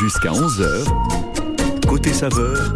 [0.00, 0.84] Jusqu'à 11h,
[1.88, 2.72] côté saveur,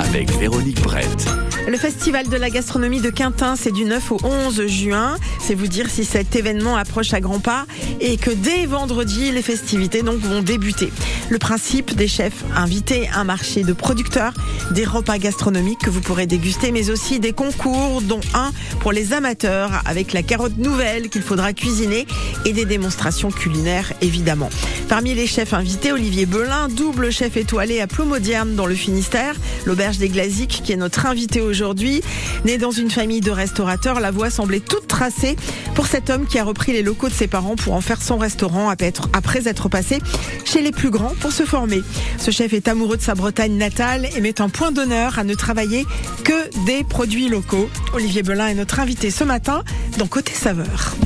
[0.00, 1.28] avec Véronique Brett.
[1.68, 5.16] Le festival de la gastronomie de Quintin, c'est du 9 au 11 juin.
[5.38, 7.66] C'est vous dire si cet événement approche à grands pas
[8.00, 10.92] et que dès vendredi, les festivités vont débuter.
[11.28, 14.32] Le principe des chefs invités, un marché de producteurs,
[14.72, 19.12] des repas gastronomiques que vous pourrez déguster, mais aussi des concours, dont un pour les
[19.12, 22.08] amateurs avec la carotte nouvelle qu'il faudra cuisiner
[22.44, 24.50] et des démonstrations culinaires évidemment.
[24.90, 29.98] Parmi les chefs invités, Olivier Belin, double chef étoilé à Plomodierne dans le Finistère, l'auberge
[29.98, 32.02] des Glaziques qui est notre invité aujourd'hui.
[32.44, 35.36] Né dans une famille de restaurateurs, la voie semblait toute tracée
[35.76, 38.18] pour cet homme qui a repris les locaux de ses parents pour en faire son
[38.18, 40.00] restaurant après être passé
[40.44, 41.82] chez les plus grands pour se former.
[42.18, 45.34] Ce chef est amoureux de sa Bretagne natale et met un point d'honneur à ne
[45.34, 45.86] travailler
[46.24, 47.70] que des produits locaux.
[47.94, 49.62] Olivier Belin est notre invité ce matin
[49.98, 50.96] dans Côté Saveur.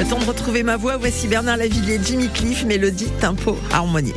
[0.00, 4.14] Le temps de retrouver ma voix, voici Bernard Lavillier, Jimmy Cliff, Mélodie, Tempo, Harmonie.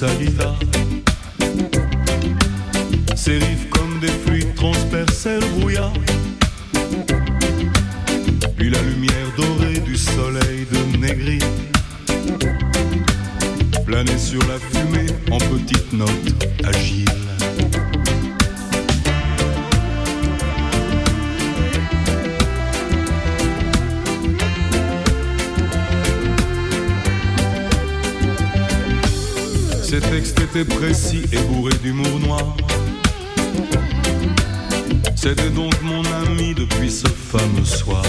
[0.00, 0.08] Sa.
[3.14, 5.92] Ses riffs comme des fluides transperçaient le brouillard.
[8.56, 11.38] Puis la lumière dorée du soleil de Négri
[13.84, 17.04] planait sur la fumée en petites notes agiles.
[29.90, 32.56] Ses textes étaient précis et bourrés d'humour noir.
[35.16, 38.04] C'était donc mon ami depuis ce fameux soir.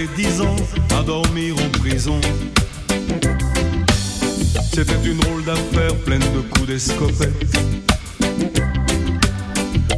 [0.00, 0.56] Passé dix ans
[0.98, 2.20] à dormir en prison.
[4.72, 7.58] C'était une drôle d'affaire pleine de coups d'escopette.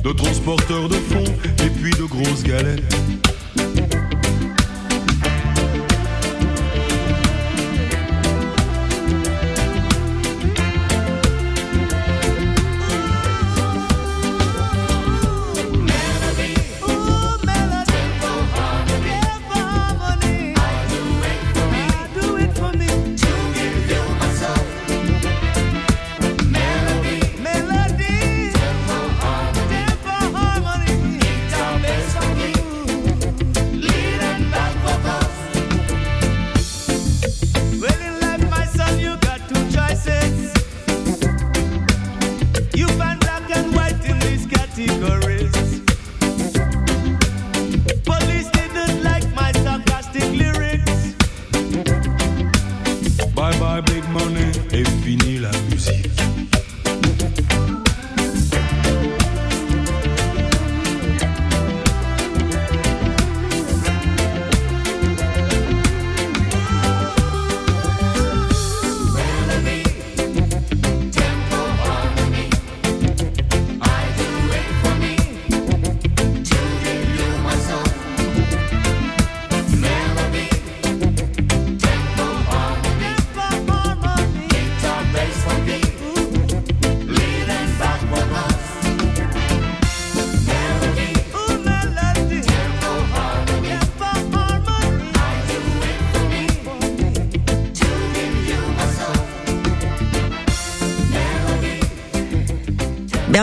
[0.02, 1.32] De transporteurs de fonds
[1.64, 3.21] et puis de grosses galettes.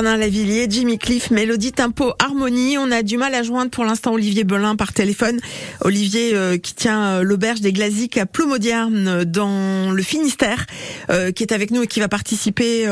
[0.02, 2.78] Bernard Lavillier, Jimmy Cliff, Mélodie Tempo, Harmonie.
[2.78, 5.42] On a du mal à joindre pour l'instant Olivier Belin par téléphone.
[5.82, 10.68] Olivier euh, qui tient euh, l'auberge des Glaziques à Plomodierne euh, dans le Finistère,
[11.36, 12.88] qui est avec nous et qui va participer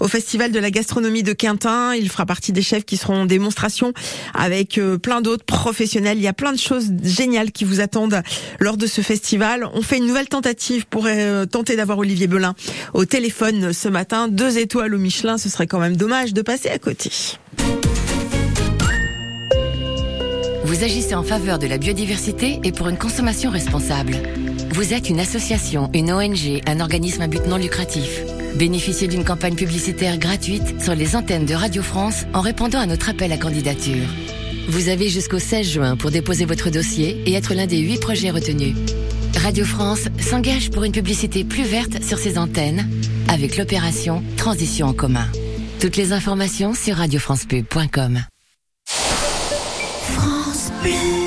[0.00, 1.94] au festival de la gastronomie de Quintin.
[1.94, 3.92] Il fera partie des chefs qui seront en démonstration
[4.34, 6.18] avec plein d'autres professionnels.
[6.18, 8.22] Il y a plein de choses géniales qui vous attendent
[8.60, 9.68] lors de ce festival.
[9.74, 11.08] On fait une nouvelle tentative pour
[11.50, 12.54] tenter d'avoir Olivier Belin
[12.92, 14.28] au téléphone ce matin.
[14.28, 17.10] Deux étoiles au Michelin, ce serait quand même dommage de passer à côté.
[20.74, 24.16] Vous agissez en faveur de la biodiversité et pour une consommation responsable.
[24.70, 28.24] Vous êtes une association, une ONG, un organisme à but non lucratif.
[28.56, 33.08] Bénéficiez d'une campagne publicitaire gratuite sur les antennes de Radio France en répondant à notre
[33.08, 34.04] appel à candidature.
[34.66, 38.30] Vous avez jusqu'au 16 juin pour déposer votre dossier et être l'un des huit projets
[38.30, 38.74] retenus.
[39.36, 42.90] Radio France s'engage pour une publicité plus verte sur ses antennes
[43.28, 45.28] avec l'opération Transition en commun.
[45.78, 48.24] Toutes les informations sur radiofrancepub.com.
[50.84, 51.14] France Bleu.
[51.14, 51.23] Hey,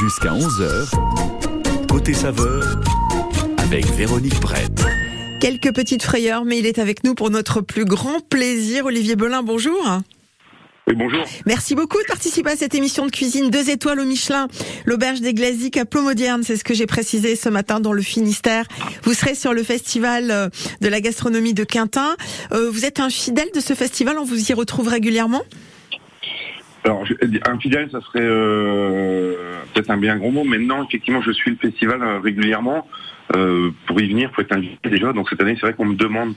[0.00, 0.90] Jusqu'à 11h,
[1.88, 2.80] côté saveur,
[3.56, 4.70] avec Véronique Brett.
[5.40, 8.86] Quelques petites frayeurs, mais il est avec nous pour notre plus grand plaisir.
[8.86, 10.00] Olivier Belin, bonjour.
[10.86, 11.24] Oui, bonjour.
[11.46, 14.46] Merci beaucoup de participer à cette émission de cuisine deux étoiles au Michelin,
[14.84, 18.66] l'auberge des Glaziques à Plomodierne, c'est ce que j'ai précisé ce matin dans le Finistère.
[19.02, 20.48] Vous serez sur le festival euh,
[20.80, 22.16] de la gastronomie de Quintin.
[22.52, 25.42] Euh, vous êtes un fidèle de ce festival, on vous y retrouve régulièrement?
[26.88, 27.04] Alors,
[27.46, 29.34] un fidèle, ça serait euh,
[29.72, 32.86] peut-être un bien gros mot, mais non, effectivement, je suis le festival régulièrement.
[33.28, 35.12] pour y venir, faut être invité déjà.
[35.12, 36.34] Donc cette année, c'est vrai qu'on me demande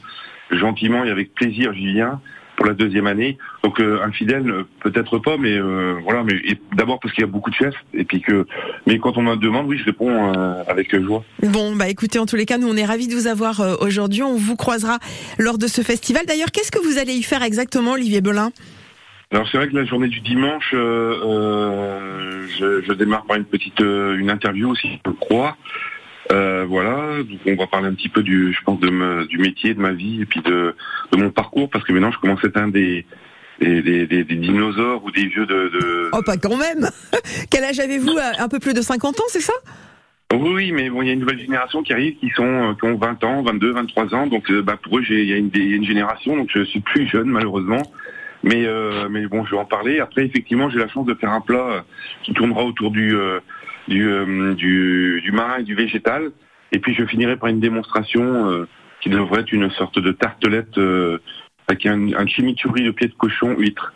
[0.51, 2.19] gentiment et avec plaisir, j'y viens
[2.61, 3.37] pour la deuxième année.
[3.63, 6.23] Donc euh, un fidèle, euh, peut-être pas, mais euh, voilà.
[6.23, 6.35] Mais
[6.75, 8.45] d'abord parce qu'il y a beaucoup de chefs, et puis que.
[8.85, 10.31] Mais quand on me demande, oui, je réponds
[10.67, 11.23] avec joie.
[11.41, 14.23] Bon, bah écoutez, en tous les cas, nous on est ravis de vous avoir aujourd'hui.
[14.23, 14.99] On vous croisera
[15.39, 16.23] lors de ce festival.
[16.27, 18.51] D'ailleurs, qu'est-ce que vous allez y faire exactement, Olivier Belin?
[19.31, 24.29] Alors c'est vrai que la journée du dimanche, je, je, démarre par une petite une
[24.29, 25.57] interview aussi, je crois.
[26.31, 29.73] Euh, voilà, donc on va parler un petit peu du, je pense, de du métier,
[29.73, 30.75] de ma vie et puis de,
[31.11, 33.05] de mon parcours, parce que maintenant je commence à être un des,
[33.59, 36.09] des, des, des, dinosaures ou des vieux de, de...
[36.13, 36.89] Oh, pas quand même.
[37.51, 39.53] Quel âge avez-vous Un peu plus de 50 ans, c'est ça?
[40.33, 42.85] Oui, mais bon, il y a une nouvelle génération qui arrive, qui sont euh, qui
[42.85, 45.51] ont 20 ans, 22, 23 ans, donc euh, bah, pour eux, il y a une,
[45.53, 47.81] une, génération, donc je suis plus jeune malheureusement.
[48.43, 49.99] Mais euh, mais bon, je vais en parler.
[49.99, 51.83] Après, effectivement, j'ai la chance de faire un plat
[52.23, 53.39] qui tournera autour du euh,
[53.87, 56.31] du, du, marin et du végétal.
[56.71, 58.67] Et puis je finirai par une démonstration euh,
[59.01, 61.19] qui devrait être une sorte de tartelette euh,
[61.67, 63.93] avec un, un chimichurri de pied de cochon huître.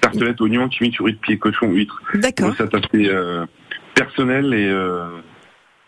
[0.00, 2.02] Tartelette oignon, chimichurri de pied de cochon huître.
[2.14, 2.54] D'accord.
[2.56, 3.10] C'est assez
[3.94, 4.70] personnel et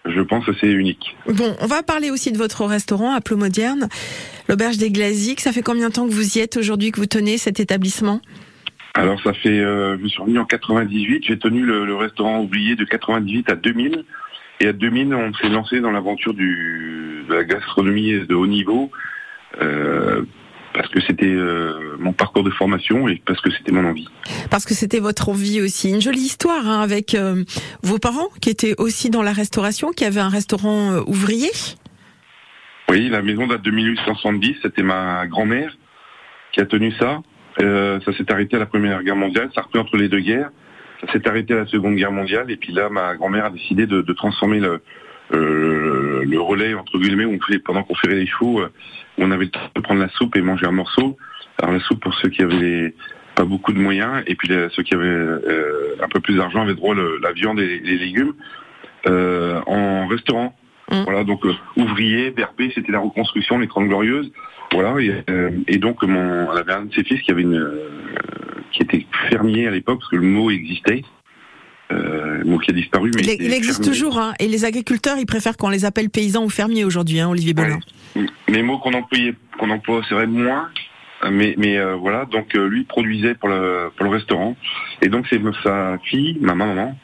[0.08, 1.16] je pense assez unique.
[1.28, 3.88] Bon, on va parler aussi de votre restaurant à Plomodierne,
[4.48, 5.40] l'auberge des Glaziques.
[5.40, 8.20] Ça fait combien de temps que vous y êtes aujourd'hui, que vous tenez cet établissement?
[8.94, 12.84] Alors ça fait, euh, je suis revenu en 98, j'ai tenu le, restaurant oublié de
[12.84, 14.04] 98 à 2000.
[14.60, 18.90] Et à 2000, on s'est lancé dans l'aventure de la gastronomie de haut niveau,
[19.60, 20.22] euh,
[20.76, 24.08] parce que c'était euh, mon parcours de formation et parce que c'était mon envie.
[24.50, 25.90] Parce que c'était votre envie aussi.
[25.90, 27.16] Une jolie histoire hein, avec
[27.82, 31.50] vos parents qui étaient aussi dans la restauration, qui avaient un restaurant ouvrier.
[32.88, 35.76] Oui, la maison date de 1870, c'était ma grand-mère
[36.52, 37.20] qui a tenu ça.
[37.60, 40.20] Euh, ça s'est arrêté à la Première Guerre mondiale, ça a repris entre les deux
[40.20, 40.50] guerres.
[41.00, 43.86] Ça s'est arrêté à la Seconde Guerre mondiale, et puis là, ma grand-mère a décidé
[43.86, 44.82] de, de transformer le,
[45.32, 48.72] euh, le relais entre guillemets où on fait, pendant qu'on ferait les chevaux, euh,
[49.18, 51.16] on avait le temps de prendre la soupe et manger un morceau.
[51.58, 52.94] Alors la soupe pour ceux qui avaient
[53.34, 56.74] pas beaucoup de moyens, et puis ceux qui avaient euh, un peu plus d'argent avaient
[56.74, 58.34] droit à la viande et les légumes
[59.06, 60.54] euh, en restaurant.
[60.90, 61.02] Mmh.
[61.04, 61.44] Voilà, donc
[61.76, 64.30] ouvrier, BRP, c'était la reconstruction, les Trente Glorieuses.
[64.72, 64.94] Voilà,
[65.30, 67.88] euh, et, donc mon, on avait un de ses fils qui avait une, euh,
[68.72, 71.02] qui était fermier à l'époque parce que le mot existait.
[71.92, 73.12] Euh, mot qui a disparu.
[73.14, 76.48] Mais il, existe toujours, hein, et les agriculteurs, ils préfèrent qu'on les appelle paysans ou
[76.48, 77.78] fermiers aujourd'hui, hein, Olivier Belin.
[78.48, 80.68] Les mots qu'on employait, qu'on emploie, c'est vrai moins,
[81.30, 84.56] mais, mais euh, voilà, donc lui produisait pour le, pour le restaurant,
[85.00, 86.98] et donc c'est sa fille, ma maman,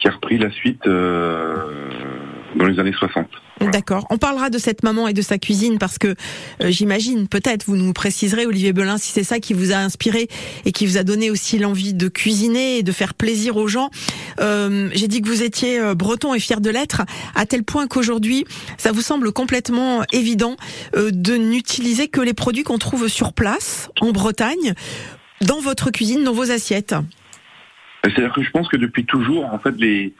[0.00, 0.86] qui a repris la suite
[2.56, 3.26] dans les années 60.
[3.72, 4.06] D'accord.
[4.10, 6.08] On parlera de cette maman et de sa cuisine parce que
[6.62, 10.28] euh, j'imagine, peut-être, vous nous préciserez, Olivier Belin, si c'est ça qui vous a inspiré
[10.64, 13.90] et qui vous a donné aussi l'envie de cuisiner et de faire plaisir aux gens.
[14.40, 17.02] Euh, J'ai dit que vous étiez euh, breton et fier de l'être,
[17.34, 18.46] à tel point qu'aujourd'hui,
[18.78, 20.56] ça vous semble complètement évident
[20.96, 24.74] euh, de n'utiliser que les produits qu'on trouve sur place, en Bretagne,
[25.42, 26.94] dans votre cuisine, dans vos assiettes.
[28.02, 30.14] C'est-à-dire que je pense que depuis toujours, en fait, les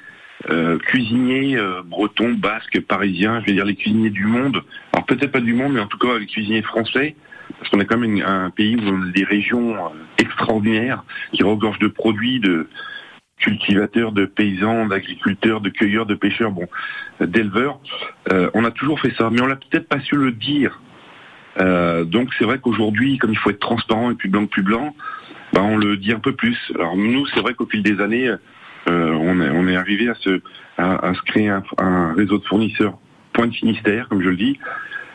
[0.49, 5.32] euh, cuisiniers euh, bretons, basques, parisiens, je vais dire les cuisiniers du monde, alors peut-être
[5.32, 7.14] pas du monde, mais en tout cas les cuisiniers français,
[7.59, 11.42] parce qu'on est quand même un pays où on a des régions euh, extraordinaires qui
[11.42, 12.68] regorgent de produits, de
[13.37, 16.66] cultivateurs, de paysans, d'agriculteurs, de cueilleurs, de pêcheurs, bon,
[17.20, 17.80] d'éleveurs.
[18.52, 20.78] On a toujours fait ça, mais on l'a peut-être pas su le dire.
[21.56, 24.94] Donc c'est vrai qu'aujourd'hui, comme il faut être transparent et plus blanc que plus blanc,
[25.56, 26.59] on le dit un peu plus.
[26.75, 28.30] Alors nous, c'est vrai qu'au fil des années,
[28.90, 30.40] euh, on, est, on est arrivé à se,
[30.78, 32.99] à, à se créer un, un réseau de fournisseurs
[33.32, 34.59] point de Finistère, comme je le dis.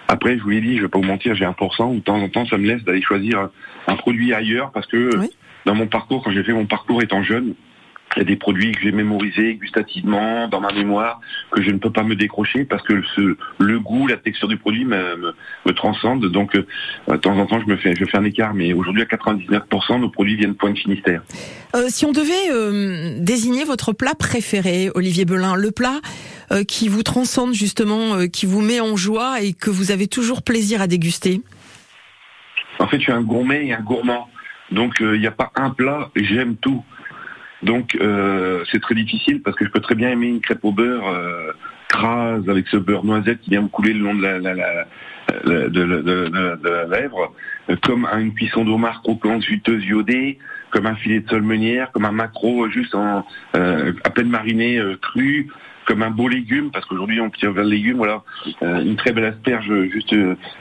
[0.07, 2.17] Après, je vous l'ai dit, je vais pas vous mentir, j'ai 1%, ou de temps
[2.19, 3.51] en temps, ça me laisse d'aller choisir un,
[3.87, 5.29] un produit ailleurs, parce que Oui.
[5.65, 7.55] dans mon parcours, quand j'ai fait mon parcours étant jeune,
[8.15, 11.19] il y a des produits que j'ai mémorisés gustativement, dans ma mémoire,
[11.51, 14.57] que je ne peux pas me décrocher parce que ce, le goût, la texture du
[14.57, 15.33] produit me, me,
[15.65, 16.25] me transcende.
[16.25, 16.65] Donc, euh,
[17.09, 18.53] de temps en temps, je me fais, je fais un écart.
[18.53, 21.23] Mais aujourd'hui, à 99%, nos produits viennent de Point de Finistère.
[21.75, 25.99] Euh, si on devait euh, désigner votre plat préféré, Olivier Belin, le plat
[26.67, 30.79] qui vous transcende justement, qui vous met en joie et que vous avez toujours plaisir
[30.79, 31.41] à déguster?
[32.77, 34.29] En fait, je suis un gourmet et un gourmand.
[34.71, 36.83] Donc, il n'y a pas un plat, j'aime tout.
[37.65, 40.71] Donc, euh, c'est très difficile parce que je peux très bien aimer une crêpe au
[40.71, 41.51] beurre euh,
[41.89, 44.37] crase avec ce beurre noisette qui vient me couler le long de la,
[46.87, 47.33] lèvre,
[47.83, 50.37] comme un- une cuisson d'homard croquante, juteuse, iodée,
[50.71, 55.47] comme un filet de solmenière, comme un macro euh, juste euh, à peine mariné, cru,
[55.85, 58.23] comme un beau légume, parce qu'aujourd'hui on tire vers le légume, voilà,
[58.61, 60.15] une très belle asperge juste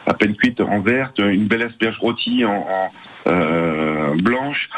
[0.06, 2.90] à peine cuite en verte, une belle asperge rôtie en,
[4.16, 4.68] blanche,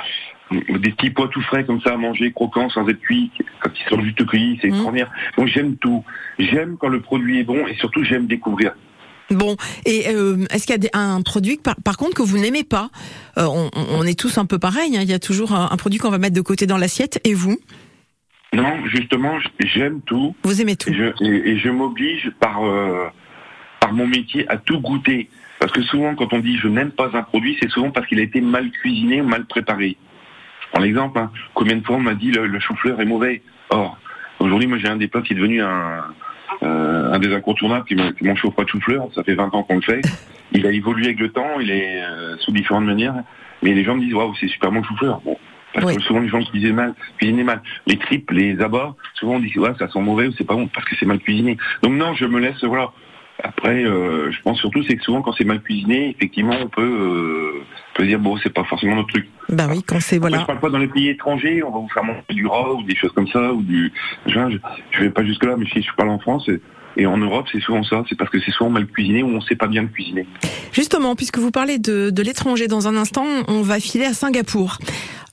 [0.50, 3.88] des petits pois tout frais comme ça à manger, croquants, sans être cuits, quand ils
[3.90, 4.74] sont juste cueillis, c'est Mhm.
[4.74, 5.10] extraordinaire.
[5.36, 6.04] Donc j'aime tout.
[6.38, 8.72] J'aime quand le produit est bon et surtout j'aime découvrir.
[9.30, 12.62] Bon, et euh, est-ce qu'il y a un produit, par, par contre, que vous n'aimez
[12.62, 12.90] pas?
[13.38, 15.76] Euh, on, on est tous un peu pareil, hein, il y a toujours un, un
[15.76, 17.58] produit qu'on va mettre de côté dans l'assiette, et vous?
[18.52, 20.36] Non, justement, j'aime tout.
[20.44, 23.06] Vous aimez tout Et je, et- et je m'oblige par, euh,
[23.80, 25.28] par mon métier à tout goûter.
[25.58, 28.20] Parce que souvent, quand on dit je n'aime pas un produit, c'est souvent parce qu'il
[28.20, 29.96] a été mal cuisiné ou mal préparé.
[30.76, 31.30] Prends l'exemple, hein.
[31.54, 33.40] combien de fois on m'a dit le, le chou-fleur est mauvais
[33.70, 33.96] Or,
[34.40, 36.04] aujourd'hui, moi j'ai un des plats qui est devenu un,
[36.62, 39.08] euh, un des incontournables, qui est mon- chauffe de chou-fleur.
[39.14, 40.02] Ça fait 20 ans qu'on le fait.
[40.52, 43.14] Il a évolué avec le temps, il est euh, sous différentes manières.
[43.62, 45.20] Mais les gens me disent, waouh, c'est super bon le chou-fleur.
[45.24, 45.38] Bon.
[45.72, 45.96] Parce Oui.
[45.96, 47.62] que souvent les gens cuisinent mal, cuisinent mal.
[47.86, 50.68] Les tripes, les abats, souvent on dit ouais, ça sent mauvais ou c'est pas bon
[50.68, 51.56] parce que c'est mal cuisiné.
[51.82, 52.90] Donc non, je me laisse voilà.
[53.42, 56.82] Après, euh, je pense surtout c'est que souvent quand c'est mal cuisiné, effectivement, on peut,
[56.82, 57.62] euh,
[57.94, 59.28] peut dire bon, c'est pas forcément notre truc.
[59.48, 60.40] Bah oui, quand c'est Après, voilà.
[60.42, 62.82] je parle pas dans les pays étrangers, on va vous faire manger du rat ou
[62.82, 63.92] des choses comme ça ou du.
[64.26, 64.58] Je,
[64.90, 66.48] je vais pas jusque là, mais si je parle en France
[66.96, 68.02] et, en Europe, c'est souvent ça.
[68.08, 70.26] C'est parce que c'est souvent mal cuisiné ou on sait pas bien le cuisiner.
[70.72, 74.78] Justement, puisque vous parlez de, de l'étranger dans un instant, on va filer à Singapour.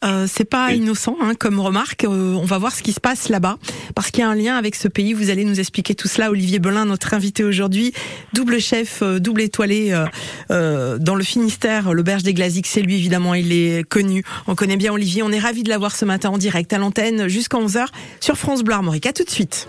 [0.03, 0.77] Euh, c'est pas Oui.
[0.77, 2.03] innocent hein, comme remarque.
[2.03, 3.58] Euh, on va voir ce qui se passe là-bas
[3.96, 5.13] parce qu'il y a un lien avec ce pays.
[5.13, 6.29] Vous allez nous expliquer tout cela.
[6.29, 7.93] Olivier Belin, notre invité aujourd'hui,
[8.34, 9.93] double chef, euh, double étoilé
[10.50, 12.67] dans le Finistère, l'auberge des Glaziques.
[12.67, 14.24] C'est lui évidemment, il est connu.
[14.48, 15.24] On connaît bien Olivier.
[15.24, 17.88] On est ravi de l'avoir ce matin en direct à l'antenne jusqu'à 11h
[18.20, 19.05] sur France Bleu Armorique.
[19.05, 19.67] À tout de suite.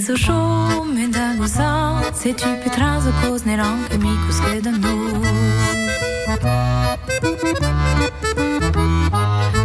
[0.00, 1.66] Miso shumë da goza
[2.16, 4.94] Se ty petra zë koz në rang E miku s'ke dëndu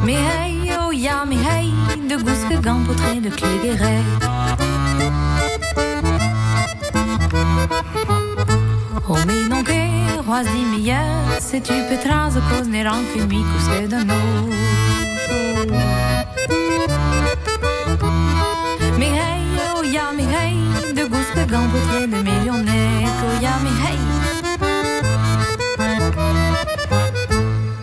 [0.03, 1.71] Mi hej, o ja mi hej
[2.11, 3.95] De gus ke gam po tre de klegere
[9.07, 9.63] O mi non
[10.27, 10.99] roazi mi je
[11.47, 15.04] Se ty petra zë koz në rang E miku
[19.95, 20.55] oh ja mi hej
[20.95, 23.99] De gus ke gan po tre de miljonet Oh ja mi hej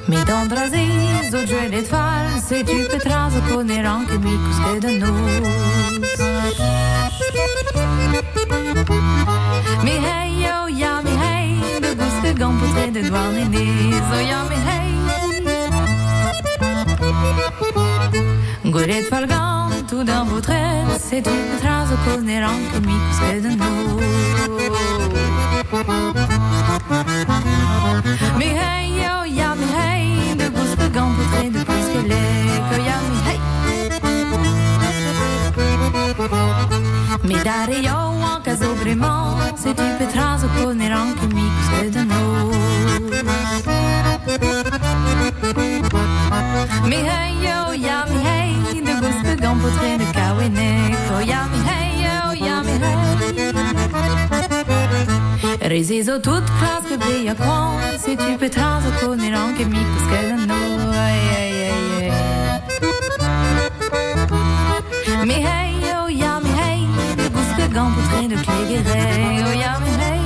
[0.06, 4.34] Mi don braziz o gjuelet fal Se ty pe trazë ko në rang Ke mi
[4.44, 5.48] kus ke dënus
[9.84, 11.48] Mi hej, oh ja mi hej
[11.80, 14.90] De gus ke gan po tre de dwan e niz Oh ja mi hej
[18.72, 23.98] Goret falgan tout d'un beau trait Se tu potrai socconnere anche un amico sedano
[28.38, 32.22] Mi hei, yo, ya, mi hei De bus pe gant potre de plus que le
[32.68, 33.40] Ko ya, mi hei
[37.28, 37.98] Mi dare yo
[38.32, 42.20] anche sobremo Se tu potrai socconnere anche un amico sedano
[46.84, 47.41] Mi hei,
[51.22, 52.96] Oh ja mi hej yo, ja mi hej.
[55.60, 58.90] Résis au toute classe que brille à quand Si tu peux trans no
[60.90, 62.12] aïe aïe aïe aïe
[65.24, 66.08] Mais hey oh
[66.42, 66.82] mais hey
[67.16, 68.82] De bousque gant pour train de clé
[69.46, 70.22] Oh ja mais hey.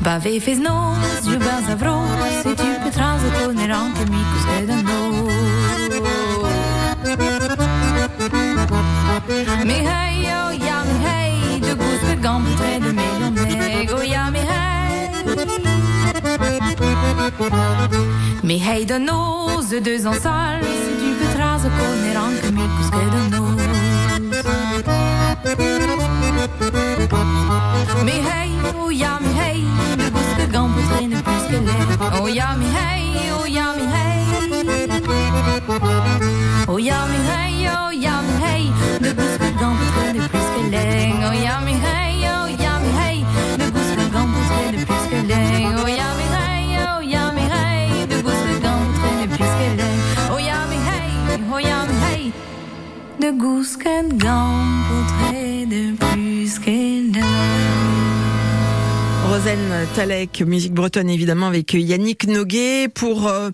[0.00, 0.94] Bavé fez nos
[1.26, 2.06] Je bas à vros
[2.42, 6.25] Si tu peux trans au connaître en chimique Parce que le
[9.28, 14.40] Mais hey oh ja hey De bousque gant pour train de millionnaire Oh ja mais
[14.40, 15.10] hey
[18.44, 22.74] Mais hey de nos deux en salle Si tu peux tras au connaître en chimique
[22.78, 23.46] Parce que de nos
[28.04, 31.86] Mais hey, oh ja, de bousque gant pour traîner plus que l'air.
[32.22, 34.16] Oh ja, mais hey, oh ja, mais hey.
[36.68, 37.15] Oh ja, mais
[53.46, 56.60] de pour traîner plus.
[59.28, 59.58] Rosen
[59.94, 63.50] Talek, musique bretonne évidemment avec Yannick Noguet pour euh,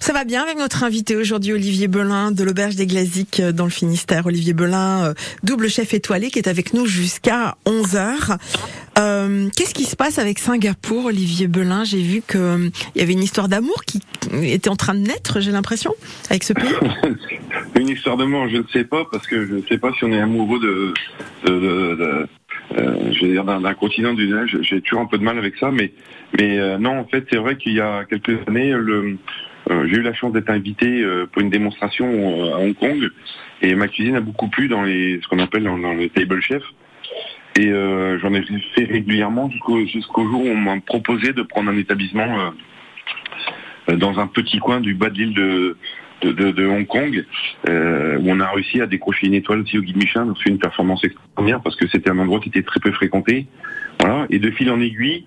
[0.00, 3.64] ça va bien avec notre invité aujourd'hui Olivier Belin de l'auberge des Glaziques euh, dans
[3.64, 4.26] le Finistère.
[4.26, 8.36] Olivier Belin, euh, double chef étoilé qui est avec nous jusqu'à 11h.
[8.98, 11.84] Euh, Qu'est-ce qui se passe avec Singapour Olivier Belin?
[11.84, 14.00] J'ai vu que euh, il y avait une histoire d'amour qui
[14.42, 15.94] était en train de naître, j'ai l'impression,
[16.30, 16.68] avec ce pays.
[17.76, 20.04] Une histoire de mort, je ne sais pas, parce que je ne sais pas si
[20.04, 20.94] on est amoureux de,
[21.50, 24.56] euh, je dire d'un continent du neige.
[24.62, 25.90] J'ai toujours un peu de mal avec ça, mais
[26.38, 29.16] mais euh, non, en fait, c'est vrai qu'il y a quelques années, euh,
[29.68, 33.10] j'ai eu la chance d'être invité pour une démonstration à Hong Kong,
[33.60, 36.62] et ma cuisine a beaucoup plu dans ce qu'on appelle dans, dans le table chef.
[37.56, 38.42] Et j'en ai
[38.74, 42.52] fait régulièrement jusqu'au jour où on m'a proposé de prendre un établissement
[43.88, 45.76] dans un petit coin du bas de l'île de,
[46.22, 47.24] de, de- de Hong Kong,
[47.68, 50.26] euh, où on a réussi à décrocher une étoile aussi au guide Michelin.
[50.26, 53.46] Donc c'est une performance extraordinaire parce que c'était un endroit qui était très peu fréquenté.
[54.00, 54.26] Voilà.
[54.30, 55.24] Et de fil en aiguille,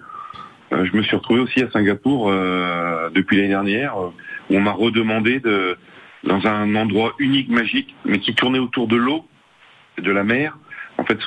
[0.73, 4.11] euh, je me suis retrouvé aussi à Singapour euh, depuis l'année dernière, euh,
[4.49, 5.77] où on m'a redemandé de
[6.23, 9.25] dans un endroit unique, magique, mais qui tournait autour de l'eau,
[10.01, 10.57] de la mer.
[10.97, 11.17] En fait,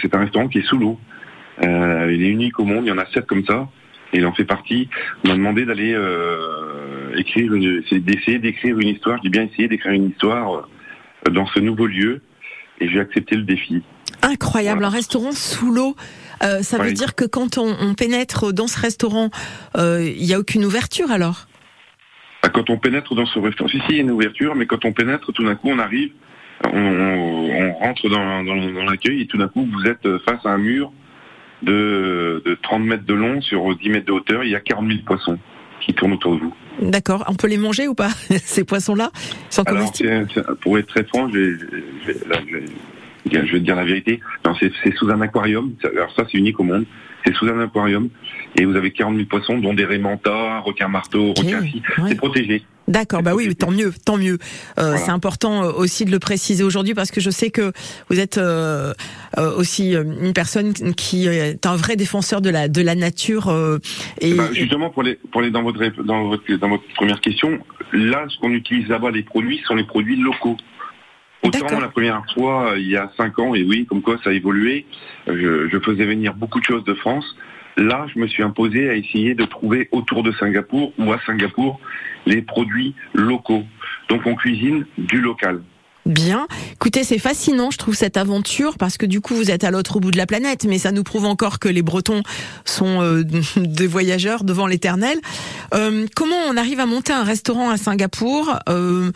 [0.00, 0.98] c'est un restaurant qui est sous l'eau.
[1.62, 3.68] Euh, il est unique au monde, il y en a sept comme ça,
[4.12, 4.88] et il en fait partie.
[5.24, 6.53] On m'a demandé d'aller euh,
[7.16, 7.52] écrire,
[7.88, 9.18] c'est d'essayer d'écrire une histoire.
[9.22, 10.66] J'ai bien essayé d'écrire une histoire
[11.26, 12.22] euh, dans ce nouveau lieu,
[12.80, 13.82] et j'ai accepté le défi.
[14.22, 15.96] Incroyable, un restaurant sous l'eau.
[16.42, 19.30] Euh, ça veut dire que quand on, on pénètre dans ce restaurant,
[19.76, 21.46] euh, il n'y a aucune ouverture alors?
[22.42, 24.66] Bah, Quand on pénètre dans ce restaurant, si, si, il y a une ouverture, mais
[24.66, 26.10] quand on pénètre, tout d'un coup, on arrive,
[26.64, 30.44] on, on- on rentre dans, dans- dans l'accueil, et tout d'un coup, vous êtes face
[30.44, 30.92] à un mur
[31.62, 34.86] de, de 30 mètres de long sur 10 mètres de hauteur, il y a 40
[34.86, 35.38] 000 poissons
[35.80, 36.54] qui tournent autour de vous.
[36.80, 38.08] D'accord, on peut les manger ou pas
[38.44, 39.10] Ces poissons-là?
[39.50, 40.26] Sont Alors, comestibles?
[40.60, 41.58] pour être très franc, je vais,
[42.06, 42.64] je vais- là, je vais-
[43.46, 44.20] je vais te dire la vérité.
[44.44, 45.72] Non, c'est sous un aquarium.
[45.84, 46.84] Alors ça, c'est unique au monde.
[47.24, 48.08] C'est sous un aquarium.
[48.56, 52.08] Et vous avez 40 000 poissons, dont des raimentas, requins marteaux, Ok, requins ouais.
[52.08, 52.62] C'est protégé.
[52.86, 54.34] D'accord, bah oui, tant mieux, tant mieux.
[54.78, 54.98] Euh, Voilà.
[54.98, 57.72] C'est important euh, aussi de le préciser aujourd'hui parce que je sais que
[58.10, 58.92] vous êtes euh,
[59.38, 63.48] euh, aussi euh, une personne qui est un vrai défenseur de la de la nature
[63.48, 63.78] euh,
[64.20, 67.58] et Bah, justement, pour les, pour les dans votre, dans votre, dans votre première question,
[67.94, 70.58] là, ce qu'on utilise là-bas, les produits, sont les produits locaux.
[71.42, 74.32] Autant la première fois, il y a cinq ans, et oui, comme quoi ça a
[74.32, 74.86] évolué,
[75.26, 77.24] je, je faisais venir beaucoup de choses de France.
[77.76, 81.80] Là, je me suis imposé à essayer de trouver autour de Singapour ou à Singapour
[82.26, 83.64] les produits locaux.
[84.08, 85.60] Donc on cuisine du local.
[86.06, 86.46] Bien.
[86.74, 90.00] Écoutez, c'est fascinant, je trouve cette aventure parce que du coup, vous êtes à l'autre
[90.00, 92.22] bout de la planète, mais ça nous prouve encore que les Bretons
[92.66, 93.22] sont euh,
[93.56, 95.18] des voyageurs devant l'éternel.
[95.72, 98.54] Euh, comment on arrive à monter un restaurant à Singapour?
[98.68, 99.12] Euh,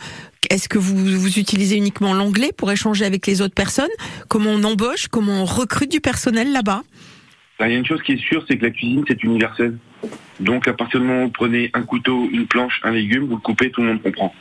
[0.49, 3.87] Est-ce que vous, vous utilisez uniquement l'anglais pour échanger avec les autres personnes?
[4.27, 5.09] Comment on embauche?
[5.09, 6.81] Comment on recrute du personnel là-bas?
[7.59, 9.77] Ben, Il y a une chose qui est sûre, c'est que la cuisine, c'est universel.
[10.39, 13.35] Donc à partir du moment où vous prenez un couteau, une planche, un légume, vous
[13.35, 14.33] le coupez, tout le monde comprend.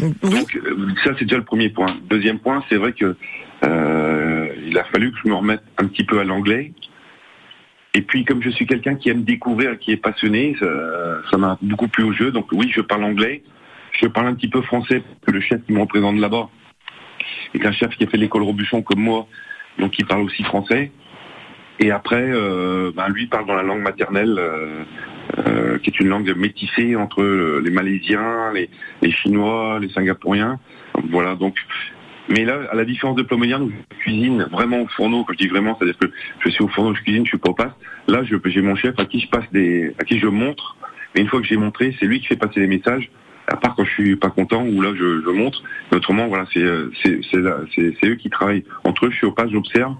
[0.00, 0.12] Oui.
[0.22, 1.96] Donc euh, ça c'est déjà le premier point.
[2.08, 3.16] Deuxième point, c'est vrai que
[3.64, 6.72] euh, il a fallu que je me remette un petit peu à l'anglais.
[7.94, 10.66] Et puis comme je suis quelqu'un qui aime découvrir, qui est passionné, ça
[11.30, 12.30] ça m'a beaucoup plu au jeu.
[12.30, 13.42] Donc oui, je parle anglais,
[14.00, 16.48] je parle un petit peu français parce que le chef qui me représente là-bas
[17.54, 19.26] est un chef qui a fait l'école Robuchon comme moi
[19.78, 20.90] donc il parle aussi français.
[21.80, 24.84] Et après, euh, ben, lui parle dans la langue maternelle, euh,
[25.38, 27.22] euh, qui est une langue métissée entre
[27.62, 28.70] les Malaisiens, les,
[29.02, 30.58] les Chinois, les Singapouriens.
[31.10, 31.56] Voilà, donc
[32.28, 35.48] mais là, à la différence de où je cuisine vraiment au fourneau, quand je dis
[35.48, 36.06] vraiment, c'est-à-dire que
[36.40, 37.72] je suis au fourneau, je cuisine, je suis pas au passe.
[38.08, 40.76] Là, j'ai mon chef à qui je passe des, à qui je montre.
[41.14, 43.10] Et une fois que j'ai montré, c'est lui qui fait passer les messages.
[43.46, 45.62] À part quand je suis pas content ou là je, je montre.
[45.90, 46.64] Mais autrement, voilà, c'est
[47.02, 49.10] c'est eux qui travaillent entre eux.
[49.10, 49.94] Je suis au passe, j'observe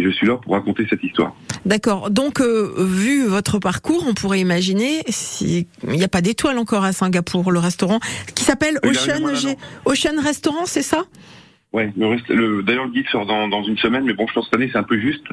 [0.00, 1.34] et je suis là pour raconter cette histoire.
[1.66, 2.10] D'accord.
[2.10, 6.92] Donc, euh, vu votre parcours, on pourrait imaginer s'il n'y a pas d'étoile encore à
[6.92, 8.00] Singapour, le restaurant
[8.34, 9.22] qui s'appelle Ocean,
[9.84, 11.04] Ocean Restaurant, c'est ça?
[11.72, 14.44] Ouais, le, le d'ailleurs le guide sort dans, dans, une semaine, mais bon, je pense
[14.44, 15.26] que cette année c'est un peu juste.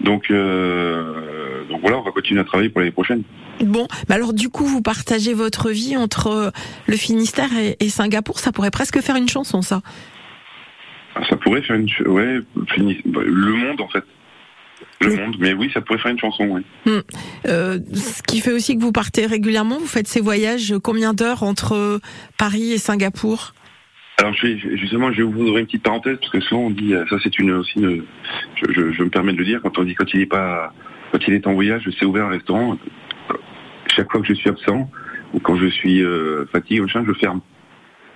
[0.00, 3.22] Donc, euh, donc voilà, on va continuer à travailler pour l'année prochaine.
[3.60, 6.52] Bon, mais alors du coup, vous partagez votre vie entre
[6.86, 9.80] le Finistère et, Singapour, ça pourrait presque faire une chanson, ça.
[11.16, 14.04] Ah, ça pourrait faire une, ouais, le monde en fait.
[15.00, 16.62] Le monde, mais oui, ça pourrait faire une chanson, oui.
[16.84, 17.00] Hmm.
[17.46, 21.42] Euh, ce qui fait aussi que vous partez régulièrement, vous faites ces voyages, combien d'heures
[21.42, 22.00] entre
[22.38, 23.54] Paris et Singapour?
[24.18, 26.70] Alors je vais, justement, je vais vous ouvrir une petite parenthèse parce que souvent on
[26.70, 28.04] dit, ça c'est une aussi, une,
[28.54, 30.72] je, je, je, me permets de le dire quand on dit quand il est pas,
[31.12, 32.78] quand il est en voyage, c'est ouvert un restaurant.
[33.94, 34.90] Chaque fois que je suis absent
[35.34, 37.40] ou quand je suis euh, fatigué, je ferme.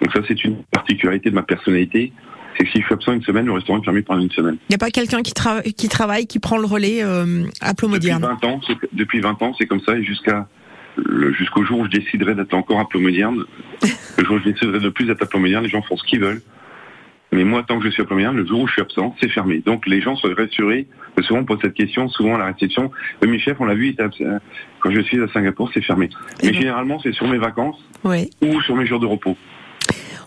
[0.00, 2.12] Donc ça c'est une particularité de ma personnalité.
[2.56, 4.56] C'est que si je suis absent une semaine, le restaurant est fermé pendant une semaine.
[4.68, 5.32] Il n'y a pas quelqu'un qui,
[5.72, 8.60] qui travaille, qui prend le relais euh, à Plomodierne Depuis 20 ans,
[8.92, 10.48] depuis 20 ans, c'est comme ça et jusqu'à
[11.38, 13.44] jusqu'au jour où je déciderai d'être encore peu moderne,
[14.18, 16.04] le jour où je déciderai de plus être un peu moderne, les gens font ce
[16.04, 16.42] qu'ils veulent.
[17.32, 19.28] Mais moi, tant que je suis peu moderne, le jour où je suis absent, c'est
[19.28, 19.62] fermé.
[19.64, 20.88] Donc les gens soient rassurés.
[21.20, 22.90] Souvent on pose cette question, souvent à la réception.
[23.24, 23.94] mes chefs, on l'a vu,
[24.80, 26.08] quand je suis à Singapour, c'est fermé.
[26.42, 29.36] Mais généralement, c'est sur mes vacances ou sur mes jours de repos.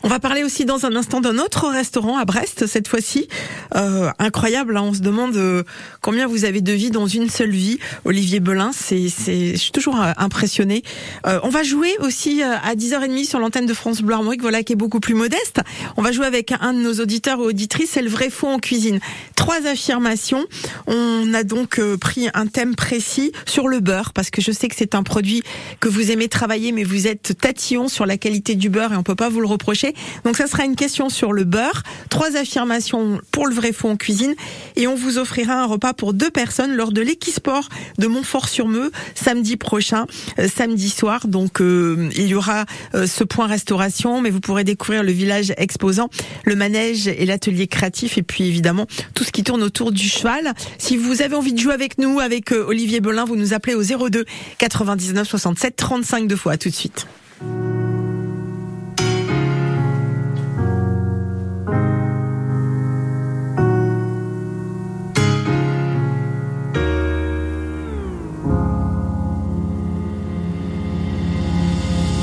[0.05, 3.29] On va parler aussi dans un instant d'un autre restaurant à Brest cette fois-ci.
[3.73, 5.63] Euh, incroyable, hein on se demande euh,
[6.01, 7.79] combien vous avez de vie dans une seule vie.
[8.03, 10.83] Olivier Belin, c'est, je suis toujours euh, impressionné.
[11.25, 14.73] Euh, on va jouer aussi à 10h30 sur l'antenne de France Bleu Armorique, voilà qui
[14.73, 15.61] est beaucoup plus modeste.
[15.95, 18.59] On va jouer avec un de nos auditeurs ou auditrices, c'est le vrai faux en
[18.59, 18.99] cuisine.
[19.35, 20.43] Trois affirmations.
[20.85, 24.75] On a donc pris un thème précis sur le beurre parce que je sais que
[24.75, 25.43] c'est un produit
[25.79, 29.03] que vous aimez travailler, mais vous êtes tatillon sur la qualité du beurre et on
[29.03, 29.92] peut pas vous le reprocher.
[30.23, 33.95] Donc ça sera une question sur le beurre, trois affirmations pour le vrai faux en
[33.95, 34.35] cuisine
[34.75, 39.57] et on vous offrira un repas pour deux personnes lors de l'Equisport de Montfort-sur-Meux samedi
[39.57, 40.05] prochain,
[40.39, 41.27] euh, samedi soir.
[41.27, 45.53] Donc euh, il y aura euh, ce point restauration, mais vous pourrez découvrir le village
[45.57, 46.09] exposant,
[46.45, 50.53] le manège et l'atelier créatif et puis évidemment tout ce qui tourne autour du cheval.
[50.77, 53.83] Si vous avez envie de jouer avec nous, avec Olivier Belin, vous nous appelez au
[53.83, 54.25] 02
[54.57, 56.53] 99 67 35 deux fois.
[56.53, 57.07] À tout de suite.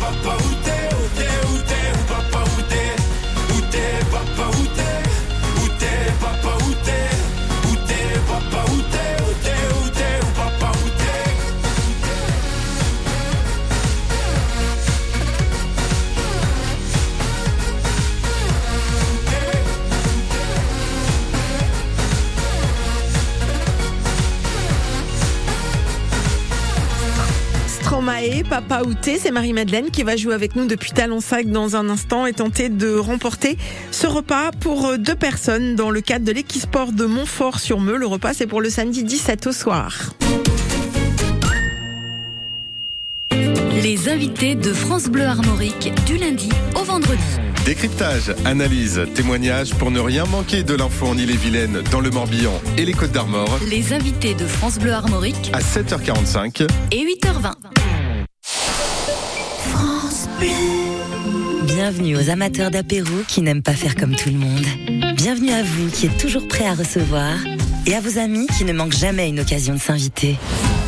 [0.00, 0.87] Où t'es Où t'es,
[28.08, 32.24] Stromae, Papa Outé, c'est Marie-Madeleine qui va jouer avec nous depuis Talonsac dans un instant
[32.24, 33.58] et tenter de remporter
[33.90, 37.98] ce repas pour deux personnes dans le cadre de l'équisport de Montfort-sur-Meux.
[37.98, 40.14] Le repas, c'est pour le samedi 17 au soir.
[43.82, 46.48] Les invités de France Bleu Armorique du lundi
[46.80, 47.22] au vendredi.
[47.66, 52.86] Décryptage, analyse, témoignage pour ne rien manquer de l'info en Ille-et-Vilaine, dans le Morbihan et
[52.86, 57.97] les Côtes d'Armor Les invités de France Bleu Armorique à 7h45 et 8h20.
[61.64, 64.64] Bienvenue aux amateurs d'apéro qui n'aiment pas faire comme tout le monde.
[65.16, 67.34] Bienvenue à vous qui êtes toujours prêts à recevoir
[67.86, 70.36] et à vos amis qui ne manquent jamais une occasion de s'inviter.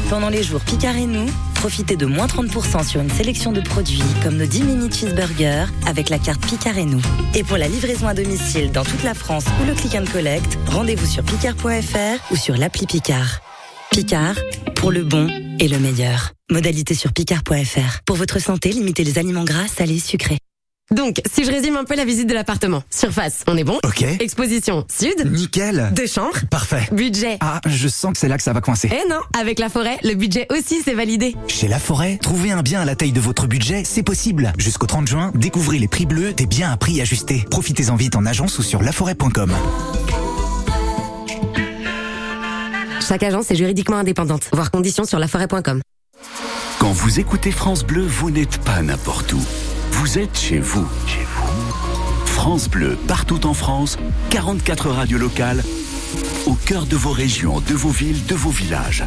[0.08, 4.02] Pendant les jours Picard et nous, profitez de moins 30% sur une sélection de produits
[4.22, 7.02] comme nos 10 mini cheeseburgers avec la carte Picard et nous.
[7.34, 10.58] Et pour la livraison à domicile dans toute la France ou le click and collect,
[10.66, 13.40] rendez-vous sur picard.fr ou sur l'appli Picard.
[13.90, 14.36] Picard,
[14.76, 15.28] pour le bon
[15.60, 16.32] et le meilleur.
[16.50, 18.00] Modalité sur picard.fr.
[18.04, 20.38] Pour votre santé, limitez les aliments gras, salés, sucrés.
[20.92, 22.82] Donc, si je résume un peu la visite de l'appartement.
[22.90, 24.02] Surface, on est bon Ok.
[24.18, 25.30] Exposition, sud.
[25.30, 25.90] Nickel.
[25.94, 26.40] Deux chambres.
[26.50, 26.88] Parfait.
[26.90, 27.36] Budget.
[27.40, 28.90] Ah, je sens que c'est là que ça va coincer.
[28.92, 31.36] Eh non, avec la forêt, le budget aussi c'est validé.
[31.46, 34.52] Chez La Forêt, trouver un bien à la taille de votre budget, c'est possible.
[34.58, 37.44] Jusqu'au 30 juin, découvrez les prix bleus des biens à prix ajustés.
[37.50, 39.52] Profitez-en vite en agence ou sur laforêt.com.
[43.10, 44.48] Chaque agence est juridiquement indépendante.
[44.52, 45.82] Voir conditions sur laforêt.com.
[46.78, 49.40] Quand vous écoutez France Bleu, vous n'êtes pas n'importe où.
[49.90, 50.86] Vous êtes chez vous.
[51.08, 52.24] Chez vous.
[52.24, 53.98] France Bleu, partout en France,
[54.30, 55.64] 44 radios locales,
[56.46, 59.02] au cœur de vos régions, de vos villes, de vos villages.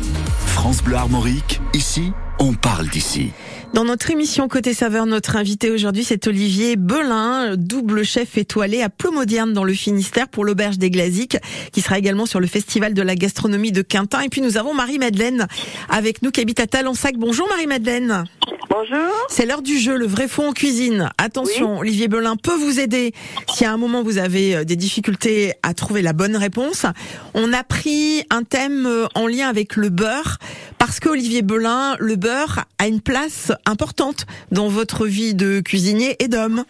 [0.48, 3.32] France Bleu Armorique, ici, on parle d'ici.
[3.74, 8.90] Dans notre émission Côté Saveur, notre invité aujourd'hui, c'est Olivier Belin, double chef étoilé à
[8.90, 11.38] Plomodierne dans le Finistère pour l'Auberge des Glaziques,
[11.72, 14.22] qui sera également sur le Festival de la gastronomie de Quintin.
[14.22, 15.48] Et puis nous avons Marie-Madeleine
[15.90, 17.16] avec nous qui habite à Talensac.
[17.18, 18.26] Bonjour Marie-Madeleine.
[18.70, 19.12] Bonjour.
[19.28, 21.10] C'est l'heure du jeu, le vrai fond en cuisine.
[21.18, 23.14] Attention, Olivier Belin peut vous aider
[23.54, 26.86] si à un moment vous avez euh, des difficultés à trouver la bonne réponse.
[27.34, 30.38] On a pris un thème euh, en lien avec le beurre
[30.86, 36.18] parce que Olivier Belin, le beurre a une place importante dans votre vie de cuisinier
[36.22, 36.66] et d'homme.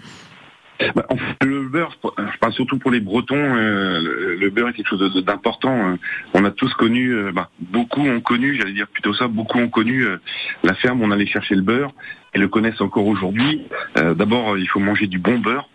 [0.93, 1.08] Bah,
[1.41, 5.73] le beurre, je parle surtout pour les Bretons, euh, le, beurre est quelque chose d'important.
[5.73, 5.97] hein.
[6.36, 9.69] On a tous connu, euh, bah, beaucoup ont connu, j'allais dire plutôt ça, beaucoup ont
[9.69, 10.17] connu euh,
[10.63, 11.91] la ferme, on allait chercher le beurre
[12.36, 13.63] et le connaissent encore aujourd'hui.
[13.95, 15.67] D'abord, il faut manger du bon beurre.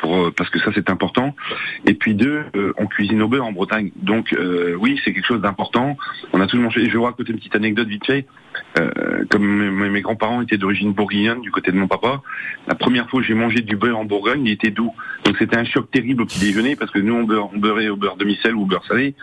[0.00, 1.34] Pour, euh, parce que ça c'est important.
[1.86, 3.90] Et puis deux, euh, on cuisine au beurre en Bretagne.
[3.96, 5.96] Donc euh, oui, c'est quelque chose d'important.
[6.32, 6.80] On a tous mangé.
[6.86, 8.26] Je vais vous raconter une petite anecdote vite fait.
[8.78, 12.22] Euh, comme mes, grands-parents étaient d'origine bourguignonne du côté de mon papa,
[12.66, 14.92] la première fois que j'ai mangé du beurre en Bourgogne, il était doux.
[15.24, 17.88] Donc c'était un choc terrible au petit déjeuner parce que nous on, beurre, on beurrait
[17.88, 19.14] au beurre demi-sel ou au beurre salé,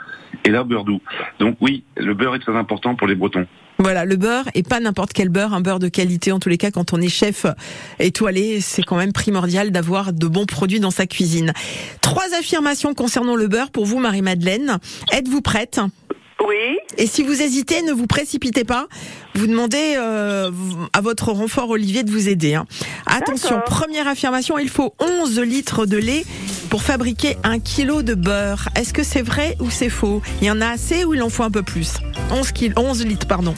[0.44, 1.02] et là beurre doux.
[1.40, 3.48] Donc oui, le beurre est très important pour les Bretons.
[3.80, 6.32] Voilà, le beurre et pas n'importe quel beurre, un beurre de qualité.
[6.32, 7.46] En tous les cas, quand on est chef
[8.00, 11.54] étoilé, c'est quand même primordial d'avoir de bons produits dans sa cuisine.
[12.02, 14.80] Trois affirmations concernant le beurre pour vous, Marie-Madeleine.
[15.12, 15.80] Êtes-vous prête?
[16.46, 16.78] Oui.
[16.98, 18.88] Et si vous hésitez, ne vous précipitez pas.
[19.34, 20.52] Vous demandez euh,
[20.94, 22.54] à votre renfort Olivier de vous aider.
[22.56, 22.66] hein.
[23.06, 26.26] Attention, première affirmation, il faut 11 litres de lait
[26.70, 28.70] pour fabriquer un kilo de beurre.
[28.76, 30.22] Est-ce que c'est vrai ou c'est faux?
[30.42, 31.94] Il y en a assez ou il en faut un peu plus?
[32.32, 33.56] 11, kil- 11 litres, pardon.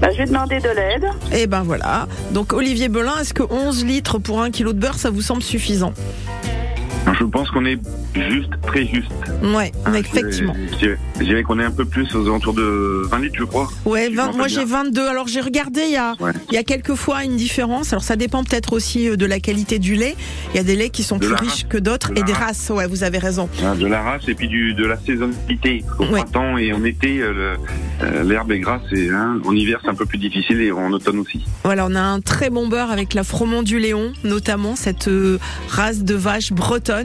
[0.00, 1.06] Bah, je vais demander de l'aide.
[1.32, 2.06] Et ben voilà.
[2.32, 5.42] Donc Olivier Belin, est-ce que 11 litres pour un kilo de beurre, ça vous semble
[5.42, 5.92] suffisant?
[7.18, 7.78] Je pense qu'on est
[8.14, 9.10] juste, très juste.
[9.42, 10.54] Ouais, effectivement.
[10.72, 13.68] Je dirais- qu'on est un peu plus aux alentours de 20 litres, je crois.
[13.84, 14.82] Ouais, Si je 20 m'en moi j'ai bien.
[14.84, 15.06] 22.
[15.06, 16.32] Alors j'ai regardé, il y a, Ouais.
[16.48, 17.92] il y a quelques fois une différence.
[17.92, 20.16] Alors ça dépend peut-être aussi euh, de la qualité du lait.
[20.52, 21.64] Il y a des laits qui sont De plus riches race.
[21.68, 22.68] que d'autres et des race.
[22.68, 22.70] races.
[22.70, 23.48] Ouais, vous avez raison.
[23.62, 25.84] Hein, de la race et puis du, de la saisonnalité.
[25.98, 26.20] Au Ouais.
[26.22, 27.56] printemps et en été, euh,
[28.02, 30.90] euh, l'herbe est grasse et hein, en hiver c'est un peu plus difficile et en
[30.92, 31.44] automne aussi.
[31.64, 35.08] Voilà, on a un très bon beurre avec la Fromont du Léon, notamment cette
[35.68, 36.95] race de vache bretonne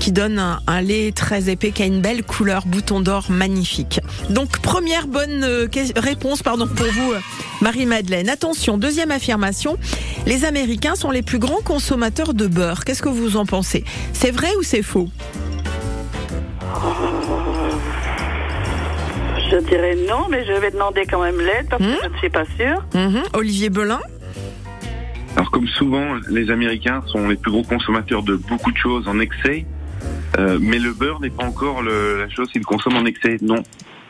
[0.00, 4.00] qui donne un, un lait très épais, qui a une belle couleur bouton d'or magnifique.
[4.30, 7.20] Donc première bonne euh, réponse, pardon pour vous, euh,
[7.60, 8.28] Marie-Madeleine.
[8.28, 9.76] Attention, deuxième affirmation.
[10.26, 12.84] Les Américains sont les plus grands consommateurs de beurre.
[12.84, 13.84] Qu'est-ce que vous en pensez?
[14.12, 15.08] C'est vrai ou c'est faux?
[19.50, 22.30] Je dirais non, mais je vais demander quand même l'aide parce que je ne suis
[22.30, 22.84] pas sûre.
[22.94, 23.22] Mhm.
[23.32, 24.00] Olivier Belin?
[25.38, 29.20] Alors comme souvent, les Américains sont les plus gros consommateurs de beaucoup de choses en
[29.20, 29.66] excès,
[30.36, 33.36] euh, mais le beurre n'est pas encore la chose qu'ils consomment en excès.
[33.40, 33.62] Non,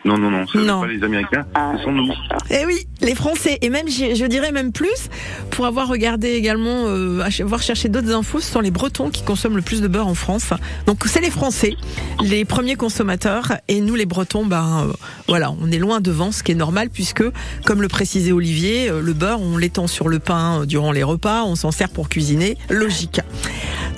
[0.08, 0.74] non, non, non, ce ne Non.
[0.80, 2.08] sont pas les Américains, Ah, ce sont nous.
[2.50, 5.08] Eh oui, les Français, et même je je dirais même plus,
[5.50, 9.56] pour avoir regardé également, euh, avoir cherché d'autres infos, ce sont les Bretons qui consomment
[9.56, 10.50] le plus de beurre en France.
[10.86, 11.74] Donc c'est les Français,
[12.22, 14.92] les premiers consommateurs, et nous les Bretons, ben euh,
[15.28, 17.24] voilà, on est loin devant, ce qui est normal puisque,
[17.66, 21.02] comme le précisait Olivier, euh, le beurre on l'étend sur le pain euh, durant les
[21.02, 23.20] repas, on s'en sert pour cuisiner, logique.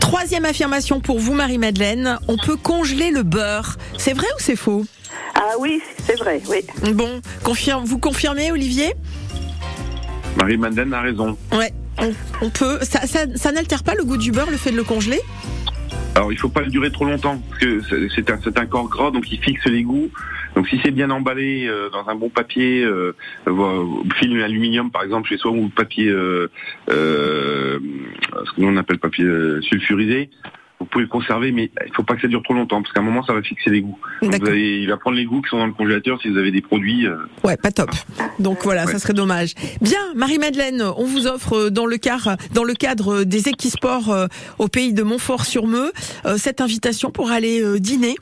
[0.01, 3.77] Troisième affirmation pour vous Marie-Madeleine, on peut congeler le beurre.
[3.97, 4.85] C'est vrai ou c'est faux?
[5.35, 6.59] Ah oui, c'est vrai, oui.
[6.95, 8.93] Bon, confirme, vous confirmez Olivier?
[10.37, 11.37] Marie-Madeleine a raison.
[11.53, 12.79] Ouais, on, on peut.
[12.83, 15.21] Ça, ça, ça n'altère pas le goût du beurre, le fait de le congeler?
[16.17, 17.81] Alors il faut pas le durer trop longtemps parce que
[18.15, 20.11] c'est- un, c'est un corps gras donc il fixe les goûts.
[20.57, 23.15] Donc si c'est bien emballé euh, dans un bon papier, euh,
[24.19, 26.51] film aluminium par exemple chez soi ou papier, euh,
[26.91, 27.79] euh,
[28.45, 30.31] ce que nous on appelle papier euh, sulfurisé,
[30.81, 33.01] vous pouvez le conserver mais il faut pas que ça dure trop longtemps parce qu'à
[33.01, 33.99] un moment ça va fixer les goûts.
[34.23, 36.51] Donc, vous il va prendre les goûts qui sont dans le congélateur si vous avez
[36.51, 37.07] des produits.
[37.07, 37.91] euh, Ouais, pas top.
[38.39, 38.93] Donc voilà, Ouais.
[38.93, 39.55] ça serait dommage.
[39.83, 44.27] Bien, Marie-Madeleine, on vous offre euh, dans le, car, dans le cadre des Equisports euh,
[44.59, 45.93] au pays de Montfort-sur-Meux
[46.25, 48.15] euh, cette invitation pour aller euh, dîner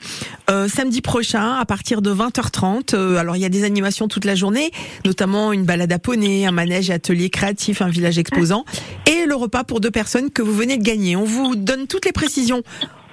[0.49, 2.93] euh, samedi prochain à partir de 20h30.
[2.95, 4.71] Euh, alors il y a des animations toute la journée,
[5.05, 8.65] notamment une balade à poney, un manège atelier créatif, un village exposant
[9.05, 11.15] et le repas pour deux personnes que vous venez de gagner.
[11.15, 12.11] On vous donne toutes les
[12.49, 12.63] précisions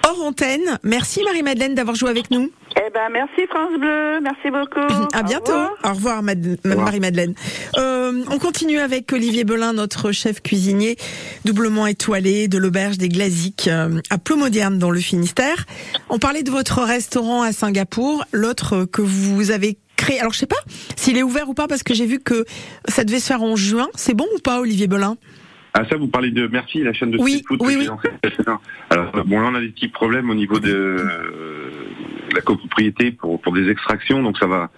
[0.09, 0.79] hors antenne.
[0.85, 2.51] Merci Marie-Madeleine d'avoir joué avec nous.
[2.77, 4.79] Eh ben, merci France Bleu, merci beaucoup.
[5.13, 5.53] À Au bientôt.
[5.53, 5.71] revoir.
[5.85, 7.35] Au revoir, Mad- Marie-Madeleine.
[7.79, 10.97] Euh, on continue avec Olivier Belin, notre chef cuisinier
[11.45, 15.65] doublement étoilé de l'auberge des Glaziques euh, à Plomodierne dans le Finistère.
[16.09, 20.21] On parlait de votre restaurant à Singapour, l'autre que vous avez créé.
[20.21, 20.57] Alors je sais pas
[20.95, 22.45] s'il est ouvert ou pas parce que j'ai vu que
[22.89, 23.89] ça devait se faire en juin.
[23.97, 25.17] C'est bon ou pas, Olivier Belin?
[25.79, 27.61] Ah ça, vous parlez de Merci, la chaîne de Oui, street food.
[27.63, 27.89] oui, oui.
[28.91, 31.71] Alors bon, là on a des petits problèmes au niveau de euh,
[32.35, 34.71] la copropriété pour pour des extractions, donc ça va.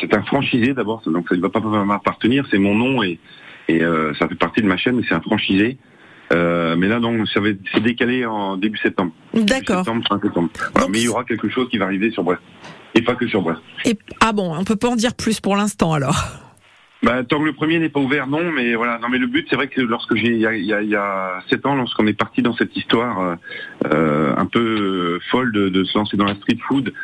[0.00, 2.46] C'est un franchisé d'abord, donc ça ne va pas m'appartenir.
[2.50, 3.18] C'est mon nom et
[3.68, 5.76] et euh, ça fait partie de ma chaîne, mais c'est un franchisé.
[6.32, 9.12] Euh, mais là, donc, ça va c'est décalé en début septembre.
[9.34, 9.84] D'accord.
[9.84, 10.48] Septembre, fin septembre.
[10.72, 12.40] Voilà, mais il y aura quelque chose qui va arriver sur Brest.
[12.94, 13.60] Et pas que sur Brest.
[13.84, 16.43] Et ah bon, on peut pas en dire plus pour l'instant alors.
[17.04, 18.98] Bah, tant que le premier n'est pas ouvert, non, mais voilà.
[18.98, 22.06] Non, mais le but, c'est vrai que lorsque j'ai, il y a, sept ans, lorsqu'on
[22.06, 23.34] est parti dans cette histoire euh,
[23.92, 26.94] euh, un peu folle de, de se lancer dans la street food,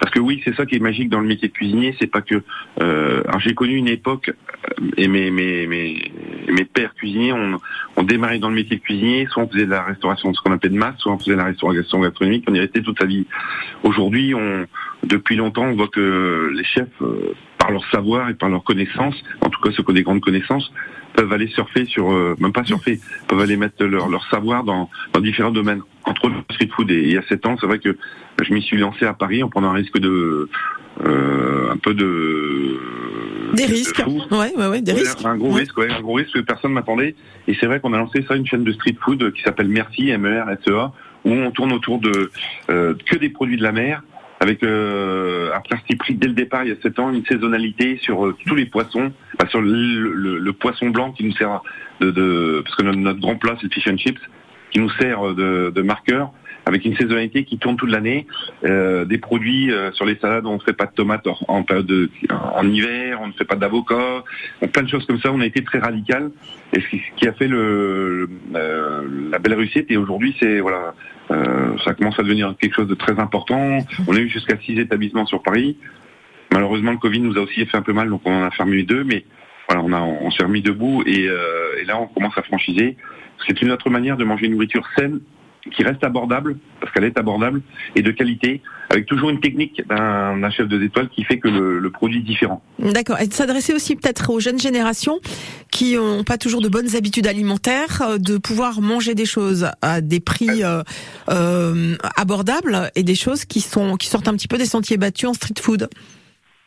[0.00, 2.20] parce que oui, c'est ça qui est magique dans le métier de cuisinier, c'est pas
[2.20, 2.42] que.
[2.80, 6.12] Euh, alors j'ai connu une époque euh, et mes mes mes
[6.48, 7.58] mes pères cuisiniers ont
[7.96, 10.52] ont démarré dans le métier de cuisinier, soit on faisait de la restauration, ce qu'on
[10.52, 13.06] appelle de masse, soit on faisait de la restauration gastronomique, on y restait toute sa
[13.06, 13.26] vie.
[13.82, 14.66] Aujourd'hui, on
[15.02, 17.34] depuis longtemps, on voit que les chefs, euh,
[17.68, 20.22] par leur savoir et par leur connaissance, en tout cas ceux qui ont des grandes
[20.22, 20.72] connaissances,
[21.12, 24.88] peuvent aller surfer sur, euh, même pas surfer, peuvent aller mettre leur, leur savoir dans,
[25.12, 25.82] dans différents domaines.
[26.04, 26.90] Entre autres, le street food.
[26.90, 27.94] Et il y a sept ans, c'est vrai que
[28.42, 30.48] je m'y suis lancé à Paris en prenant un risque de,
[31.04, 32.80] euh, un peu de,
[33.52, 34.02] Des de risques.
[34.30, 35.22] Ouais, ouais, ouais, des Ouais, risques.
[35.26, 37.16] Un gros risque, ouais, un gros risque que personne m'attendait.
[37.48, 40.08] Et c'est vrai qu'on a lancé ça, une chaîne de street food qui s'appelle Merci,
[40.08, 40.92] M-E-R-S-E-A,
[41.26, 42.30] où on tourne autour de
[42.70, 44.02] euh, que des produits de la mer,
[44.40, 47.98] avec euh, un parti pris dès le départ, il y a 7 ans, une saisonnalité
[48.02, 51.60] sur euh, tous les poissons, enfin, sur le, le- le poisson blanc qui nous sert
[52.00, 54.20] de, de parce que notre, notre grand plat c'est le fish and chips,
[54.70, 56.30] qui nous sert de, de marqueur
[56.68, 58.26] avec une saisonnalité qui tourne toute l'année,
[58.64, 61.86] euh, des produits euh, sur les salades, on ne fait pas de tomates en, période
[61.86, 64.22] de, en hiver, on ne fait pas d'avocat,
[64.72, 65.32] plein de choses comme ça.
[65.32, 66.30] On a été très radical,
[66.74, 69.90] et ce qui, a fait euh, la belle réussite.
[69.90, 70.94] Et aujourd'hui, c'est voilà,
[71.84, 73.78] ça commence à devenir quelque chose de très important.
[74.06, 75.78] On a eu jusqu'à six établissements sur Paris.
[76.52, 78.82] Malheureusement, le Covid nous a aussi fait un peu mal, donc on en a fermé
[78.82, 79.24] deux, mais
[79.68, 82.96] voilà, on a on s'est remis debout et, et là on commence à franchiser.
[83.46, 85.20] C'est une autre manière de manger une nourriture saine
[85.74, 87.62] qui reste abordable, parce qu'elle est abordable,
[87.94, 91.78] et de qualité, avec toujours une technique d'un chef de étoile qui fait que le,
[91.78, 92.62] le produit est différent.
[92.78, 93.20] D'accord.
[93.20, 95.18] Et s'adresser aussi peut-être aux jeunes générations
[95.70, 100.00] qui n'ont pas toujours de bonnes habitudes alimentaires, euh, de pouvoir manger des choses à
[100.00, 100.82] des prix euh,
[101.28, 105.28] euh, abordables et des choses qui sont qui sortent un petit peu des sentiers battus
[105.28, 105.88] en street food.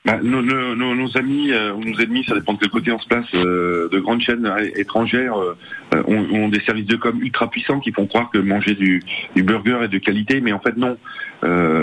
[0.03, 2.97] Bah, nos, nos- nos- amis euh, ou nos ennemis, ça dépend de quel côté on
[2.97, 5.55] se place, euh, de grandes chaînes euh, étrangères euh,
[5.93, 9.03] euh, ont, ont des services de com ultra puissants qui font croire que manger du,
[9.35, 10.97] du burger est de qualité, mais en fait non.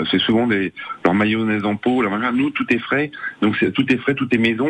[0.09, 0.71] C'est souvent des
[1.03, 2.01] leur mayonnaise en pot.
[2.33, 3.11] Nous, tout est frais,
[3.41, 4.69] donc tout est frais, tout est maison.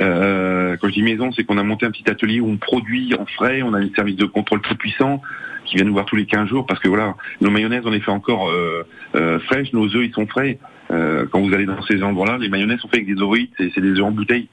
[0.00, 3.14] Euh, quand je dis maison, c'est qu'on a monté un petit atelier où on produit
[3.18, 5.20] en frais, on a des services de contrôle très puissants
[5.64, 8.00] qui viennent nous voir tous les 15 jours parce que voilà, nos mayonnaises on les
[8.00, 10.58] fait encore euh, euh, fraîches, nos œufs ils sont frais.
[10.92, 13.80] Euh, quand vous allez dans ces endroits-là, les mayonnaises sont faites avec des ovoïdes, c'est
[13.80, 14.48] des œufs en bouteille.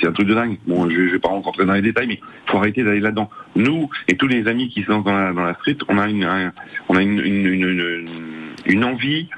[0.00, 0.56] C'est un truc de dingue.
[0.66, 3.28] Bon, je, je vais pas rentrer dans les détails, mais faut arrêter d'aller là-dedans.
[3.54, 6.24] Nous et tous les amis qui sont dans la, dans la street, on a une,
[6.24, 6.52] un-
[6.88, 9.28] on a une, une, une, une- envie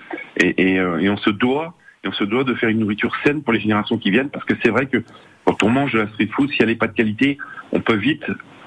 [0.43, 1.75] euh, et on se doit,
[2.07, 4.55] on se doit de faire une nourriture saine pour les générations qui viennent, parce que
[4.63, 4.99] c'est vrai que
[5.45, 7.39] quand on mange de la street food, si elle n'est pas de qualité,
[7.73, 8.25] on peut vite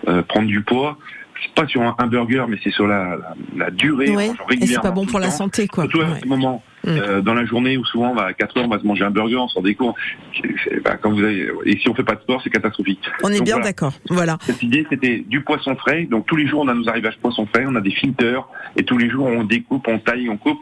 [0.09, 0.97] euh, prendre du poids.
[1.41, 3.35] C'est pas sur un, un burger, mais c'est sur la, la,
[3.65, 4.09] la durée.
[4.15, 4.31] Ouais.
[4.61, 5.31] Et c'est pas bon pour la temps.
[5.33, 5.83] santé, quoi.
[5.85, 8.65] Surtout à ce moment euh, dans la journée où souvent on va à 4 heures,
[8.65, 9.95] on va se manger un burger, on cours.
[10.63, 12.99] C'est- bah, quand vous avez, et si on fait pas de sport, c'est catastrophique.
[13.23, 13.69] On est Donc bien voilà.
[13.69, 13.93] d'accord.
[14.09, 14.37] Voilà.
[14.41, 16.03] Cette idée, c'était du poisson frais.
[16.09, 18.83] Donc tous les jours, on a nos arrivages poisson frais, on a des filters, et
[18.83, 20.59] tous les jours, on découpe, on taille, on coupe.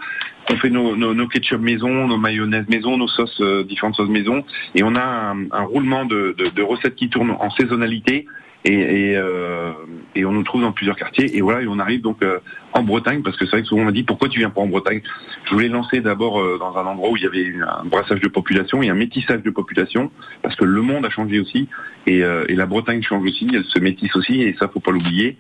[0.50, 4.08] On fait nos, nos, nos ketchup maison, nos mayonnaises maison, nos sauces, euh, différentes sauces
[4.10, 8.26] maison, et on a un, un roulement de, de, de recettes qui tournent en saisonnalité.
[8.70, 9.74] Euh,
[10.16, 11.38] et on nous trouve dans plusieurs quartiers.
[11.38, 12.40] Et voilà, et on arrive donc euh,
[12.74, 14.62] en Bretagne, parce que c'est vrai que souvent on m'a dit pourquoi tu viens pas
[14.62, 15.02] en Bretagne?
[15.46, 18.28] Je voulais lancer d'abord euh, dans un endroit où il y avait un brassage de
[18.28, 20.12] population et un métissage de population,
[20.42, 21.70] parce que le monde a changé aussi,
[22.06, 25.38] et, la Bretagne change aussi, elle se métisse aussi, et ça faut pas l'oublier.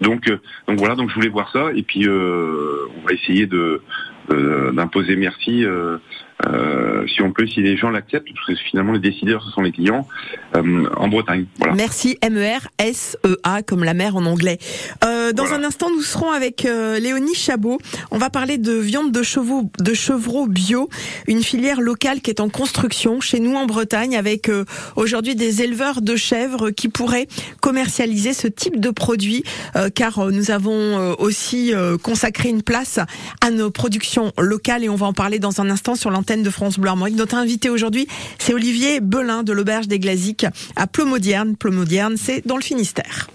[0.00, 0.30] Donc,
[0.68, 3.82] voilà, donc je voulais voir ça, et puis on va essayer de
[4.72, 5.64] d'imposer merci
[6.46, 9.62] euh, si on peut, si les gens l'acceptent, parce que finalement les décideurs ce sont
[9.62, 10.06] les clients
[10.56, 11.46] euh, en Bretagne.
[11.58, 11.74] Voilà.
[11.74, 14.58] Merci M-E-R-S-E-A comme la mer en anglais.
[15.04, 17.78] Euh, dans un instant, nous serons avec euh, Léonie Chabot.
[18.10, 20.88] On va parler de viande de chevaux, de chevreaux bio,
[21.26, 24.64] une filière locale qui est en construction chez nous en Bretagne, avec euh,
[24.96, 27.26] aujourd'hui des éleveurs de chèvres qui pourraient
[27.60, 29.44] commercialiser ce type de produit,
[29.76, 33.00] euh, car nous avons euh, aussi euh, consacré une place
[33.40, 36.50] à nos productions locales et on va en parler dans un instant sur l'antenne de
[36.50, 37.16] France Bleu Armorique.
[37.16, 38.06] Notre invité aujourd'hui,
[38.38, 41.56] c'est Olivier Belin de l'auberge des Glaziques à Plomodierne.
[41.56, 43.28] Plomodierne, c'est dans le Finistère.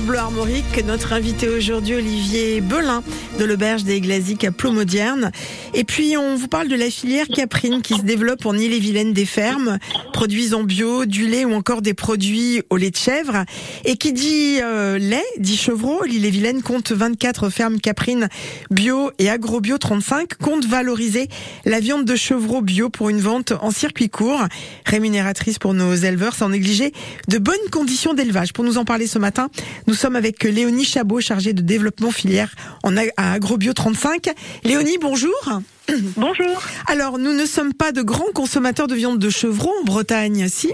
[0.00, 0.82] Bleu Armorique.
[0.86, 3.02] Notre invité aujourd'hui, Olivier Belin
[3.38, 5.32] de l'Auberge des Glasiques à Plomodierne.
[5.74, 9.24] Et puis, on vous parle de la filière caprine qui se développe en Ille-et-Vilaine des
[9.24, 9.78] fermes,
[10.12, 13.44] produits en bio, du lait ou encore des produits au lait de chèvre.
[13.86, 16.04] Et qui dit euh, lait, dit chevreau.
[16.04, 18.28] L'Ille-et-Vilaine compte 24 fermes caprines
[18.70, 21.28] bio et agrobio 35, compte valoriser
[21.64, 24.44] la viande de chevreau bio pour une vente en circuit court,
[24.84, 26.92] rémunératrice pour nos éleveurs sans négliger
[27.28, 28.52] de bonnes conditions d'élevage.
[28.52, 29.48] Pour nous en parler ce matin,
[29.86, 34.28] nous sommes avec Léonie Chabot, chargée de développement filière en Agrobio 35.
[34.64, 35.61] Léonie, bonjour.
[36.16, 36.62] Bonjour.
[36.86, 40.72] Alors, nous ne sommes pas de grands consommateurs de viande de chevreau en Bretagne, si?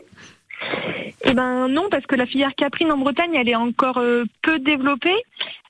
[1.25, 4.59] Eh ben non, parce que la filière caprine en Bretagne, elle est encore euh, peu
[4.59, 5.17] développée.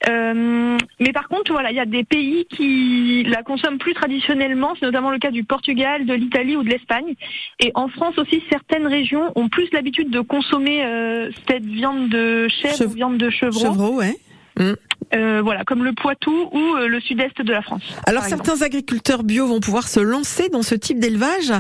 [0.09, 4.75] Euh, mais par contre, voilà, il y a des pays qui la consomment plus traditionnellement.
[4.79, 7.15] C'est notamment le cas du Portugal, de l'Italie ou de l'Espagne.
[7.61, 12.47] Et en France aussi, certaines régions ont plus l'habitude de consommer euh, cette viande de
[12.49, 13.61] chèvre ou viande de chevreau.
[13.61, 14.17] Chevreau, ouais.
[14.59, 14.75] Mm.
[15.15, 17.83] Euh, voilà, comme le Poitou ou euh, le sud-est de la France.
[18.07, 21.53] Alors certains agriculteurs bio vont pouvoir se lancer dans ce type d'élevage.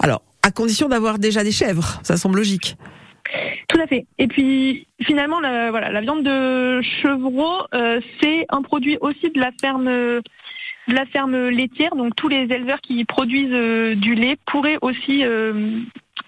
[0.00, 2.76] Alors, à condition d'avoir déjà des chèvres, ça semble logique.
[3.68, 4.06] Tout à fait.
[4.18, 9.40] Et puis finalement, la, voilà, la viande de chevreau, euh, c'est un produit aussi de
[9.40, 10.22] la ferme, de
[10.88, 11.94] la ferme laitière.
[11.96, 15.80] Donc tous les éleveurs qui produisent euh, du lait pourraient aussi euh,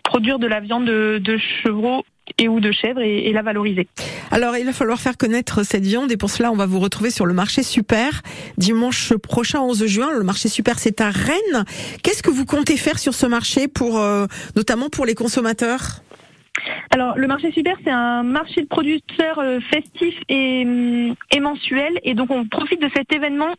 [0.02, 2.04] produire de la viande de, de chevreau
[2.36, 3.88] et ou de chèvre et, la valoriser.
[4.30, 7.10] Alors, il va falloir faire connaître cette viande et pour cela, on va vous retrouver
[7.10, 8.22] sur le marché super
[8.56, 10.10] dimanche prochain, 11 juin.
[10.12, 11.64] Le marché super, c'est à Rennes.
[12.02, 14.26] Qu'est-ce que vous comptez faire sur ce marché pour, euh,
[14.56, 16.02] notamment pour les consommateurs?
[16.90, 21.98] Alors, le marché super, c'est un marché de producteurs euh, festif et, hum, et mensuel.
[22.02, 23.54] Et donc, on profite de cet événement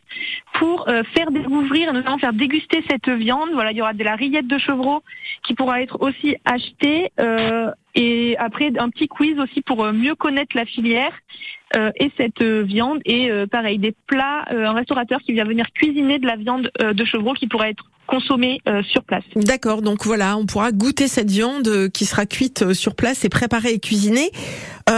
[0.54, 3.50] pour euh, faire découvrir, notamment faire déguster cette viande.
[3.52, 5.02] Voilà, il y aura de la rillette de chevreau
[5.42, 7.10] qui pourra être aussi achetée.
[7.20, 11.12] euh, et après, un petit quiz aussi pour mieux connaître la filière
[11.76, 13.00] euh, et cette euh, viande.
[13.04, 17.04] Et euh, pareil, des plats, un restaurateur qui vient venir cuisiner de la viande de
[17.04, 19.22] chevreau qui pourra être consommée sur place.
[19.36, 23.74] D'accord, donc voilà, on pourra goûter cette viande qui sera cuite sur place et préparée
[23.74, 24.30] et cuisinée.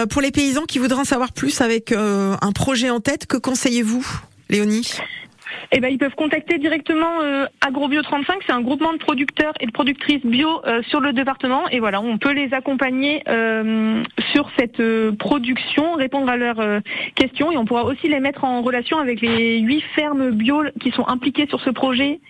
[0.09, 4.07] Pour les paysans qui voudraient en savoir plus avec un projet en tête, que conseillez-vous,
[4.49, 4.95] Léonie?
[5.73, 8.41] Eh ben, ils peuvent contacter directement euh, Agrobio 35.
[8.47, 11.69] C'est un groupement de producteurs et de productrices bio euh, sur le département.
[11.69, 16.81] Et voilà, on peut les accompagner euh, sur cette euh, production, répondre à leurs euh,
[17.15, 17.51] questions.
[17.53, 21.07] Et on pourra aussi les mettre en relation avec les huit fermes bio qui sont
[21.09, 22.21] impliquées sur ce projet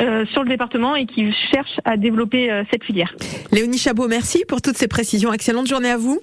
[0.00, 3.14] euh, sur le département et qui cherchent à développer cette filière.
[3.52, 5.32] Léonie Chabot, merci pour toutes ces précisions.
[5.32, 6.20] Excellente journée à vous.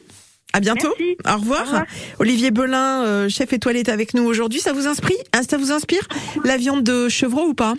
[0.53, 0.89] À bientôt.
[0.89, 1.61] Au revoir.
[1.61, 1.85] Au revoir.
[2.19, 4.59] Olivier Belin, euh, chef étoilé, est avec nous aujourd'hui.
[4.59, 6.01] Ça vous inspire hein, Ça vous inspire
[6.43, 7.75] la viande de chevreau ou pas?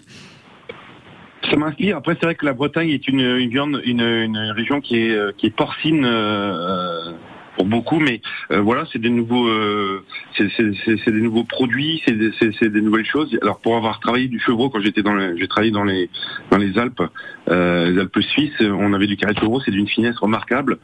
[1.51, 1.97] Ça m'inspire.
[1.97, 5.11] Après, c'est vrai que la Bretagne est une, une viande, une, une région qui est,
[5.11, 7.13] euh, qui est porcine euh,
[7.57, 8.21] pour beaucoup, mais
[8.51, 10.05] euh, voilà, c'est des nouveaux, euh,
[10.37, 13.37] c'est des nouveaux produits, c'est des, nouvelles choses.
[13.43, 16.09] Alors, pour avoir travaillé du chevreau quand j'étais dans, j'ai travaillé dans les
[16.51, 17.03] dans les Alpes,
[17.49, 20.79] euh, les Alpes suisses, on avait du carré de chevreau, c'est d'une finesse remarquable.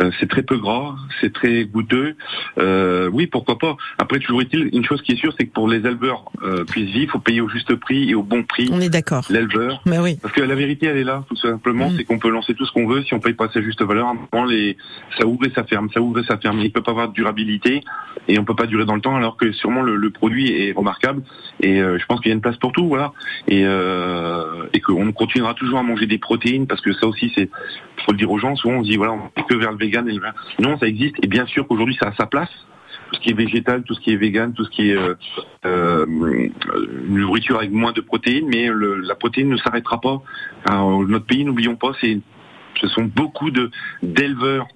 [0.00, 2.16] Euh, c'est très peu gras, c'est très goûteux.
[2.58, 3.76] Euh, oui, pourquoi pas.
[3.98, 6.90] Après, toujours est-il, une chose qui est sûre, c'est que pour les éleveurs euh, puissent
[6.90, 8.68] vivre, il faut payer au juste prix et au bon prix.
[8.72, 9.24] On est d'accord.
[9.30, 9.82] L'éleveur.
[9.86, 10.18] Mais oui.
[10.20, 12.72] Parce que la vérité, elle est là, tout simplement, c'est qu'on peut lancer tout ce
[12.72, 14.08] qu'on veut si on paye pas sa juste valeur.
[14.08, 14.76] À un moment, les,
[15.18, 16.58] ça ouvre et ça ferme, ça ouvre et ça ferme.
[16.60, 17.82] Il peut pas avoir de durabilité
[18.28, 20.72] et on peut pas durer dans le temps, alors que sûrement le, le produit est
[20.72, 21.22] remarquable.
[21.60, 23.12] Et euh, je pense qu'il y a une place pour tout, voilà.
[23.48, 27.48] Et, euh, et qu'on continuera toujours à manger des protéines, parce que ça aussi, c'est
[28.04, 28.54] faut le dire aux gens.
[28.56, 30.20] Souvent, on se dit voilà, on fait que vers le vegan et le
[30.60, 31.16] non, ça existe.
[31.22, 32.50] Et bien sûr qu'aujourd'hui, ça a sa place
[33.10, 35.14] tout ce qui est végétal, tout ce qui est vegan, tout ce qui est euh,
[35.66, 40.22] euh, une nourriture avec moins de protéines, mais le- la protéine ne s'arrêtera pas.
[40.64, 42.18] Alors, notre pays, n'oublions pas, c'est
[42.80, 43.70] ce sont beaucoup de
[44.02, 44.66] d'éleveurs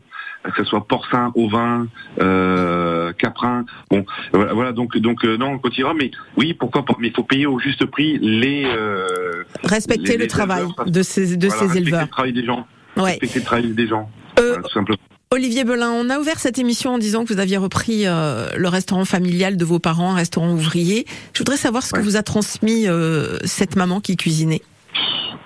[0.44, 1.88] que ce soit porcin, ovin,
[2.20, 3.64] euh, caprin.
[3.90, 6.94] Bon, voilà, voilà, donc donc euh, non, on continuera, mais oui, pourquoi pas.
[7.00, 11.36] Mais il faut payer au juste prix les euh, Respecter les- le travail de ces,
[11.36, 12.02] de voilà, ces respecter éleveurs.
[12.02, 12.66] le travail des gens.
[12.96, 13.10] Ouais.
[13.12, 14.08] Respecter le travail des gens.
[14.38, 14.98] Euh, Voilà, tout simplement.
[15.30, 18.68] Olivier Belin, on a ouvert cette émission en disant que vous aviez repris euh, le
[18.68, 21.04] restaurant familial de vos parents, un restaurant ouvrier.
[21.34, 24.62] Je voudrais savoir ce que vous a transmis euh, cette maman qui cuisinait.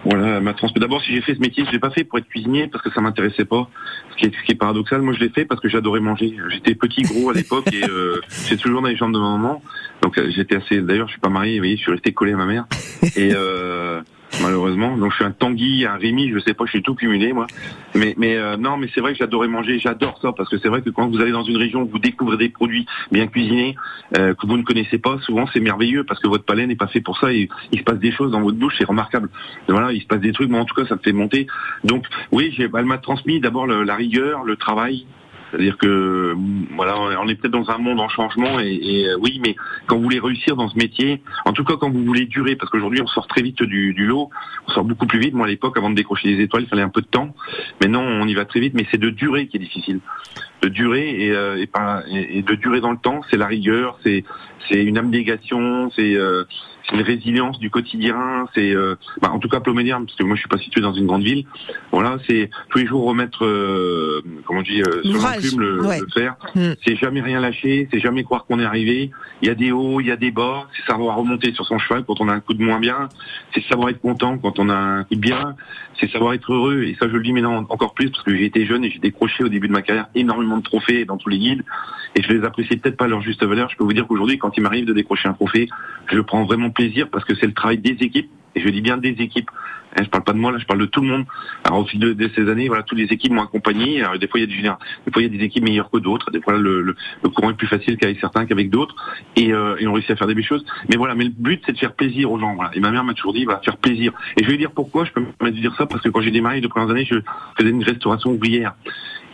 [0.04, 0.80] Voilà, ma transmis.
[0.80, 2.92] D'abord, si j'ai fait ce métier, je l'ai pas fait pour être cuisinier parce que
[2.92, 3.68] ça m'intéressait pas.
[4.12, 6.36] Ce qui, est, ce qui est paradoxal, moi je l'ai fait parce que j'adorais manger.
[6.50, 9.62] J'étais petit, gros à l'époque et euh, j'étais toujours dans les jambes de ma maman.
[10.00, 10.80] Donc j'étais assez.
[10.80, 12.66] D'ailleurs, je suis pas marié, vous voyez, je suis resté collé à ma mère.
[13.16, 13.32] Et
[14.40, 17.32] malheureusement, donc je suis un Tanguy, un Rémi, je sais pas, je suis tout cumulé
[17.32, 17.46] moi.
[17.94, 19.78] Mais mais euh, non, mais c'est vrai que j'adorais manger.
[19.78, 22.36] J'adore ça parce que c'est vrai que quand vous allez dans une région, vous découvrez
[22.36, 23.76] des produits bien cuisinés
[24.16, 25.18] euh, que vous ne connaissez pas.
[25.20, 27.32] Souvent, c'est merveilleux parce que votre palais n'est pas fait pour ça.
[27.32, 29.28] Et il se passe des choses dans votre bouche, c'est remarquable.
[29.68, 31.46] Voilà, il se passe des trucs, mais en tout cas, ça me fait monter.
[31.84, 35.06] Donc, oui, j'ai, elle m'a transmis d'abord la rigueur, le travail,
[35.52, 36.34] C'est-à-dire que
[36.74, 39.54] voilà, on est peut-être dans un monde en changement et, et, euh, oui, mais
[39.86, 42.70] quand vous voulez réussir dans ce métier, en tout cas quand vous voulez durer, parce
[42.70, 44.30] qu'aujourd'hui on sort très vite du, du lot,
[44.66, 45.34] on sort beaucoup plus vite.
[45.34, 47.34] Moi à l'époque, avant de décrocher les étoiles, il fallait un peu de temps.
[47.82, 50.00] Maintenant on y va très vite, mais c'est de durer qui est difficile.
[50.62, 51.62] De durer et, euh,
[52.08, 54.24] et de durer dans le temps, c'est la rigueur, c'est
[54.70, 56.44] c'est une abnégation, c'est euh,
[56.88, 60.36] c'est une résilience du quotidien, c'est euh, bah, en tout cas Ploménière, parce que moi
[60.36, 61.44] je suis pas situé dans une grande ville.
[61.92, 66.00] Voilà, c'est tous les jours remettre, euh, comment on dit, euh, sur l'enclume le, ouais.
[66.00, 66.36] le faire.
[66.54, 66.72] Mm.
[66.84, 69.10] C'est jamais rien lâcher, c'est jamais croire qu'on est arrivé.
[69.42, 70.66] Il y a des hauts, il y a des bas.
[70.76, 73.08] C'est savoir remonter sur son cheval quand on a un coup de moins bien.
[73.54, 75.54] C'est savoir être content quand on a un coup de bien.
[76.00, 76.82] C'est savoir être heureux.
[76.84, 78.98] Et ça, je le dis maintenant encore plus parce que j'ai été jeune et j'ai
[78.98, 81.62] décroché au début de ma carrière énormément de trophées dans tous les guides.
[82.14, 83.70] Et je les apprécie peut-être pas à leur juste valeur.
[83.70, 85.68] Je peux vous dire qu'aujourd'hui, quand il m'arrive de décrocher un trophée,
[86.10, 88.30] je prends vraiment plaisir parce que c'est le travail des équipes.
[88.54, 89.50] Et je dis bien des équipes.
[89.96, 91.24] Hein, je parle pas de moi là, je parle de tout le monde.
[91.64, 94.02] Alors au fil de, ces années, voilà, toutes les équipes m'ont accompagné.
[94.20, 96.30] Des fois il y a des équipes meilleures que d'autres.
[96.30, 96.94] Des fois le,
[97.34, 98.94] courant est plus facile qu'avec certains qu'avec d'autres.
[99.36, 100.64] Et, euh, et on réussit à faire des belles choses.
[100.88, 102.54] Mais voilà, mais le but c'est de faire plaisir aux gens.
[102.54, 102.70] Voilà.
[102.74, 104.12] Et ma mère m'a toujours dit, va faire plaisir.
[104.38, 105.04] Et je vais dire pourquoi.
[105.04, 106.90] Je peux me permettre de dire ça parce que quand j'ai démarré les deux premières
[106.90, 107.16] années, je
[107.58, 108.74] faisais une restauration ouvrière.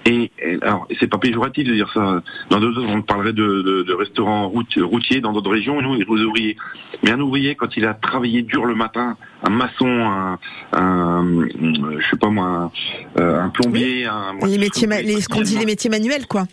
[0.06, 2.22] Et, et alors, c'est pas péjoratif de dire ça.
[2.50, 5.94] Dans d'autres, on parlerait de, de, de restaurants route- routiers dans d'autres régions, et nous,
[5.94, 6.56] les ouvriers.
[7.02, 10.38] Mais un ouvrier, quand il a travaillé dur le matin, un maçon, un,
[10.72, 12.70] un je sais pas moi,
[13.16, 15.90] un, euh, un plombier, un, moi, Les métiers, ma- les, ce qu'on dit les métiers
[15.90, 16.44] manuels, quoi.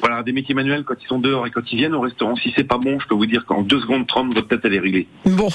[0.00, 2.52] Voilà, des métiers manuels, quand ils sont dehors et quand ils viennent au restaurant, si
[2.56, 4.78] c'est pas bon, je peux vous dire qu'en deux secondes trente, votre tête, elle est
[4.80, 5.06] réglée.
[5.26, 5.48] Bon.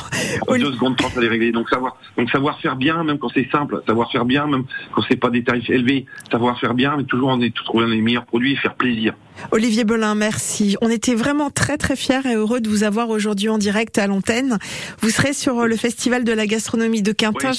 [0.48, 1.52] En deux secondes trente, elle est réglée.
[1.52, 4.64] Donc savoir, donc savoir faire bien, même quand c'est simple, savoir faire bien, même
[4.94, 8.02] quand c'est pas des tarifs élevés, savoir faire bien, mais toujours en est- trouver les
[8.02, 9.14] meilleurs produits et faire plaisir.
[9.52, 10.76] Olivier Belin, merci.
[10.82, 14.06] On était vraiment très très fiers et heureux de vous avoir aujourd'hui en direct à
[14.08, 14.58] l'antenne.
[15.02, 17.52] Vous serez sur euh, le festival de la gastronomie de Quintin.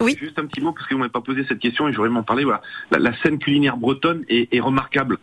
[0.00, 2.08] Oui, juste un petit mot, parce que vous m'avez pas posé cette question et j'aurais
[2.08, 2.44] m'en parler.
[2.44, 2.60] Voilà.
[2.92, 5.18] La, la scène culinaire bretonne est, est remarquable.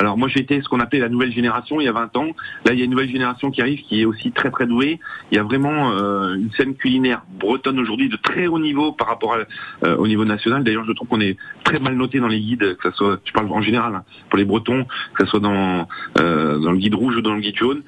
[0.00, 2.28] Alors moi j'ai été ce qu'on appelait la nouvelle génération il y a 20 ans.
[2.64, 4.98] Là il y a une nouvelle génération qui arrive qui est aussi très très douée.
[5.30, 9.08] Il y a vraiment euh, une scène culinaire bretonne aujourd'hui de très haut niveau par
[9.08, 9.36] rapport
[9.84, 10.64] euh, au niveau national.
[10.64, 13.32] D'ailleurs je trouve qu'on est très mal noté dans les guides, que ça soit, je
[13.32, 15.86] parle en général hein, pour les Bretons, que ça soit dans
[16.18, 17.82] euh, dans le guide rouge ou dans le guide jaune.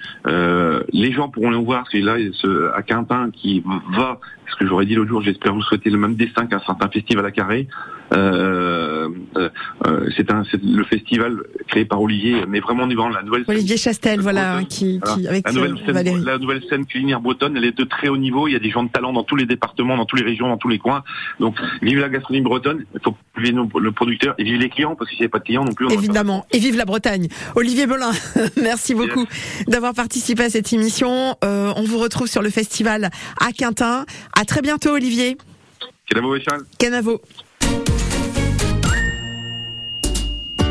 [0.92, 1.86] Les gens pourront le voir.
[1.90, 3.64] C'est là ce, à Quintin qui
[3.96, 4.20] va
[4.53, 7.24] ce que j'aurais dit l'autre jour, j'espère vous souhaiter le même destin qu'un certain festival
[7.24, 7.68] à Carré.
[8.12, 9.48] Euh, euh,
[9.86, 11.38] euh, c'est un, le festival
[11.68, 13.44] créé par Olivier, mais vraiment en y la nouvelle.
[13.48, 15.16] Olivier Chastel, voilà, hein, qui, Voilà.
[15.16, 18.09] qui avec la, nouvelle euh, scène, la nouvelle scène culinaire bretonne, elle est de très
[18.09, 18.48] haut niveau.
[18.48, 20.48] Il y a des gens de talent dans tous les départements, dans toutes les régions,
[20.48, 21.03] dans tous les coins.
[21.40, 22.84] Donc, vive la gastronomie bretonne.
[22.94, 25.38] Il faut vive le producteur et vive les clients, parce que s'il n'y a pas
[25.38, 26.46] de clients non plus, on Évidemment.
[26.53, 27.28] Et vive la Bretagne.
[27.55, 28.12] Olivier Belin,
[28.62, 29.26] merci beaucoup
[29.68, 31.36] d'avoir participé à cette émission.
[31.44, 34.05] Euh, on vous retrouve sur le festival à Quintin.
[34.38, 35.36] À très bientôt, Olivier.
[36.07, 36.64] Canavo et Charles.
[36.78, 37.20] Canavo.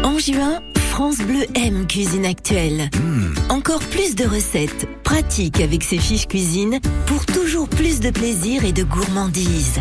[0.03, 2.89] En juin, France Bleu aime Cuisine Actuelle.
[3.49, 8.71] Encore plus de recettes pratiques avec ses fiches cuisine pour toujours plus de plaisir et
[8.71, 9.79] de gourmandise.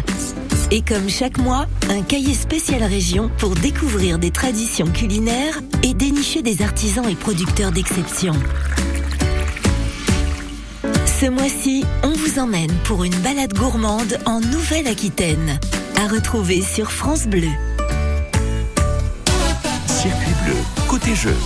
[0.70, 6.42] Et comme chaque mois, un cahier spécial région pour découvrir des traditions culinaires et dénicher
[6.42, 8.34] des artisans et producteurs d'exception.
[11.20, 15.60] Ce mois-ci, on vous emmène pour une balade gourmande en Nouvelle-Aquitaine.
[15.96, 17.50] À retrouver sur France Bleu.
[19.86, 20.56] Circuit bleu,
[20.90, 21.36] côté jeu.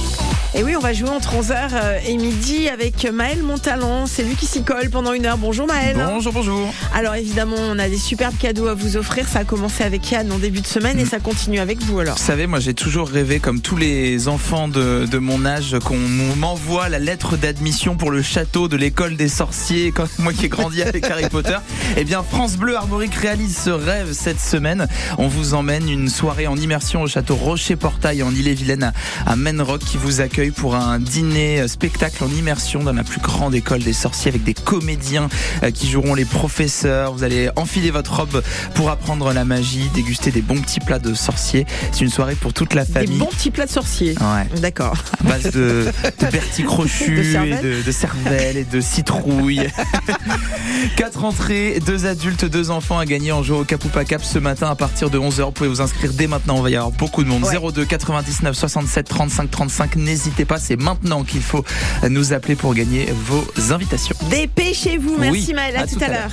[0.57, 4.07] Et oui, on va jouer entre 11h et midi avec Maël Montalon.
[4.07, 5.37] C'est lui qui s'y colle pendant une heure.
[5.37, 5.97] Bonjour Maël.
[5.97, 6.73] Bonjour, bonjour.
[6.95, 9.27] Alors évidemment, on a des superbes cadeaux à vous offrir.
[9.27, 12.17] Ça a commencé avec Yann en début de semaine et ça continue avec vous alors.
[12.17, 15.99] Vous savez, moi j'ai toujours rêvé, comme tous les enfants de, de mon âge, qu'on
[16.37, 20.49] m'envoie la lettre d'admission pour le château de l'école des sorciers, comme moi qui ai
[20.49, 21.59] grandi avec Harry Potter.
[21.97, 24.87] Eh bien, France Bleu Armorique réalise ce rêve cette semaine.
[25.19, 28.85] On vous emmène une soirée en immersion au château Rocher-Portail en Ille-et-Vilaine
[29.27, 33.05] à, à Menrock qui vous accueille pour un dîner euh, spectacle en immersion dans la
[33.05, 35.29] plus grande école des sorciers avec des comédiens
[35.63, 37.13] euh, qui joueront les professeurs.
[37.15, 38.43] Vous allez enfiler votre robe
[38.75, 41.67] pour apprendre la magie, déguster des bons petits plats de sorciers.
[41.93, 43.19] C'est une soirée pour toute la Des famille.
[43.19, 44.15] bons petits plats de sorciers.
[44.21, 44.61] Ouais.
[44.61, 44.97] D'accord.
[45.21, 45.87] À base de,
[46.21, 47.63] de Bertie Crochu De et cervelle.
[47.63, 49.69] de, de cervelle et de citrouille.
[50.97, 54.71] Quatre entrées, deux adultes, deux enfants à gagner en jouant au Capoupa Cap ce matin
[54.71, 55.45] à partir de 11h.
[55.45, 56.57] Vous pouvez vous inscrire dès maintenant.
[56.57, 57.45] On va y avoir beaucoup de monde.
[57.45, 59.97] 02 99 67 35 35.
[59.97, 61.65] N'hésitez pas, c'est maintenant qu'il faut
[62.09, 64.17] nous appeler pour gagner vos invitations.
[64.31, 65.17] Dépêchez-vous.
[65.19, 65.77] Merci Oui, Maël.
[65.77, 66.31] À, tout, à l'heure.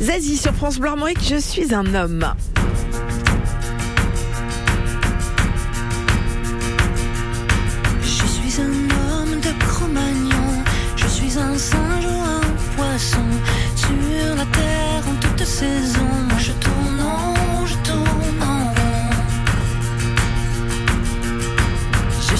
[0.00, 2.32] Zazie sur France Bleu Armorique, je suis un homme.
[8.02, 10.62] Je suis un homme de Cro-Magnon,
[10.96, 12.40] je suis un singe ou un
[12.76, 13.24] poisson,
[13.74, 16.07] sur la terre en toute saison.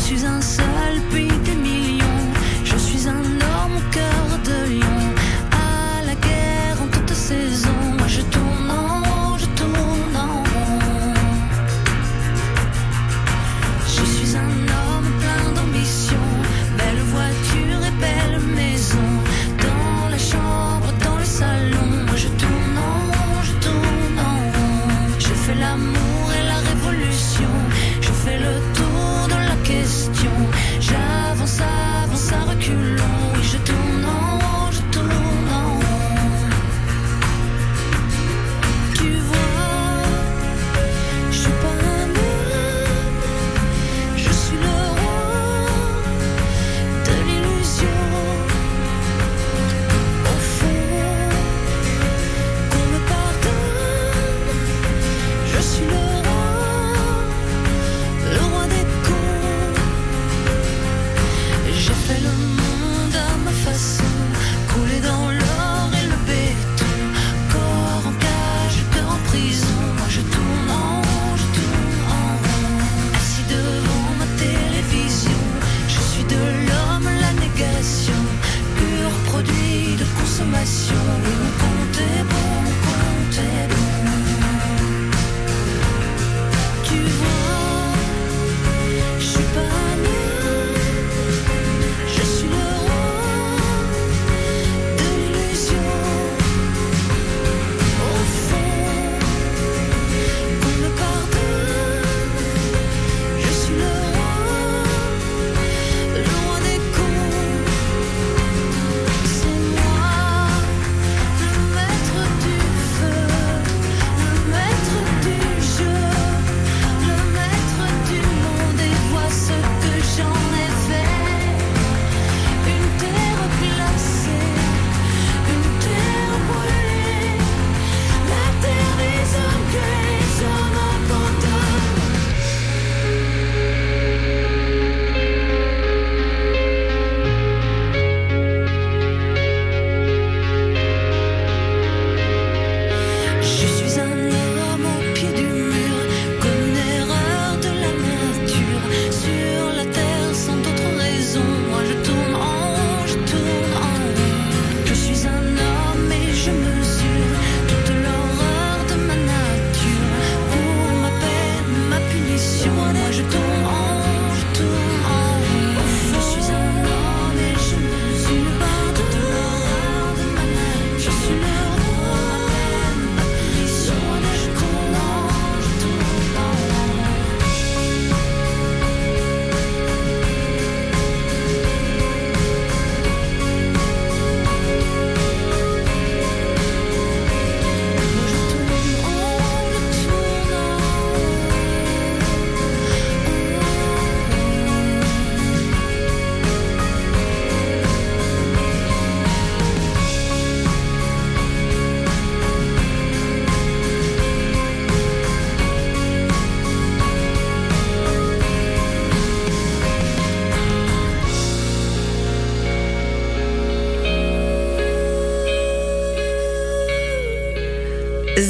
[0.08, 0.67] suis un seul.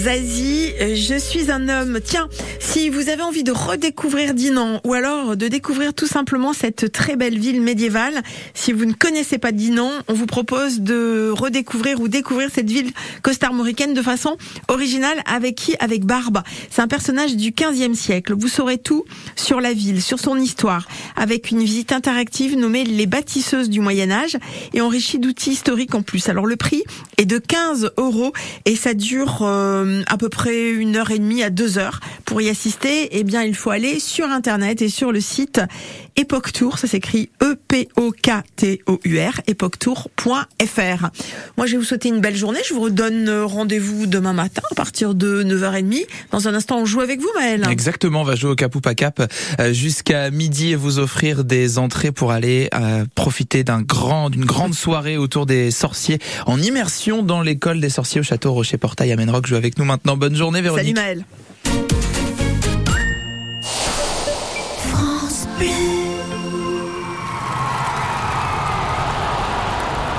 [0.09, 1.99] Euh, je suis un homme.
[2.03, 2.29] Tiens,
[2.61, 7.16] si vous avez envie de redécouvrir Dinan ou alors de découvrir tout simplement cette très
[7.16, 8.22] belle ville médiévale,
[8.55, 12.93] si vous ne connaissez pas Dinan, on vous propose de redécouvrir ou découvrir cette ville
[13.22, 14.37] costarmoricaine de façon
[14.68, 15.74] originale avec qui?
[15.81, 16.43] Avec Barbe.
[16.70, 18.35] C'est un personnage du 15e siècle.
[18.39, 19.05] Vous saurez tout
[19.37, 24.11] sur la ville, sur son histoire, avec une visite interactive nommée Les bâtisseuses du Moyen
[24.11, 24.37] Âge
[24.74, 26.29] et enrichie d'outils historiques en plus.
[26.29, 26.85] Alors le prix
[27.16, 28.33] est de 15 euros
[28.64, 32.01] et ça dure euh, à peu près une heure et demie à deux heures.
[32.25, 35.61] Pour y assister, eh bien, il faut aller sur Internet et sur le site
[36.19, 36.79] Epoch Tour.
[36.79, 41.11] Ça s'écrit E-P-O-K-T-O-U-R, epochtour.fr.
[41.57, 42.59] Moi, je vais vous souhaiter une belle journée.
[42.69, 46.07] Je vous redonne rendez-vous demain matin à partir de 9h30.
[46.33, 47.64] Dans un instant, on joue avec vous, Maël.
[47.71, 49.23] Exactement, on va jouer au Capoupa Cap
[49.61, 54.45] euh, jusqu'à midi et vous offrir des entrées pour aller euh, profiter d'un grand, d'une
[54.45, 59.16] grande soirée autour des sorciers en immersion dans l'école des sorciers au château Rocher-Portail à
[59.16, 59.47] Menrock.
[59.47, 60.16] Joue avec nous maintenant.
[60.16, 60.97] Bonne journée, Véronique.
[60.97, 61.25] Salut, Maël.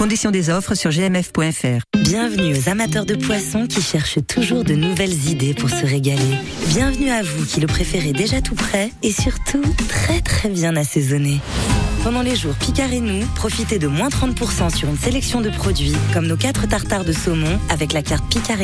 [0.00, 1.82] Conditions des offres sur gmf.fr.
[1.98, 6.38] Bienvenue aux amateurs de poissons qui cherchent toujours de nouvelles idées pour se régaler.
[6.68, 11.38] Bienvenue à vous qui le préférez déjà tout prêt et surtout très très bien assaisonné.
[12.02, 15.94] Pendant les jours Picard et nous, profitez de moins 30% sur une sélection de produits
[16.14, 18.62] comme nos 4 tartares de saumon avec la carte Picard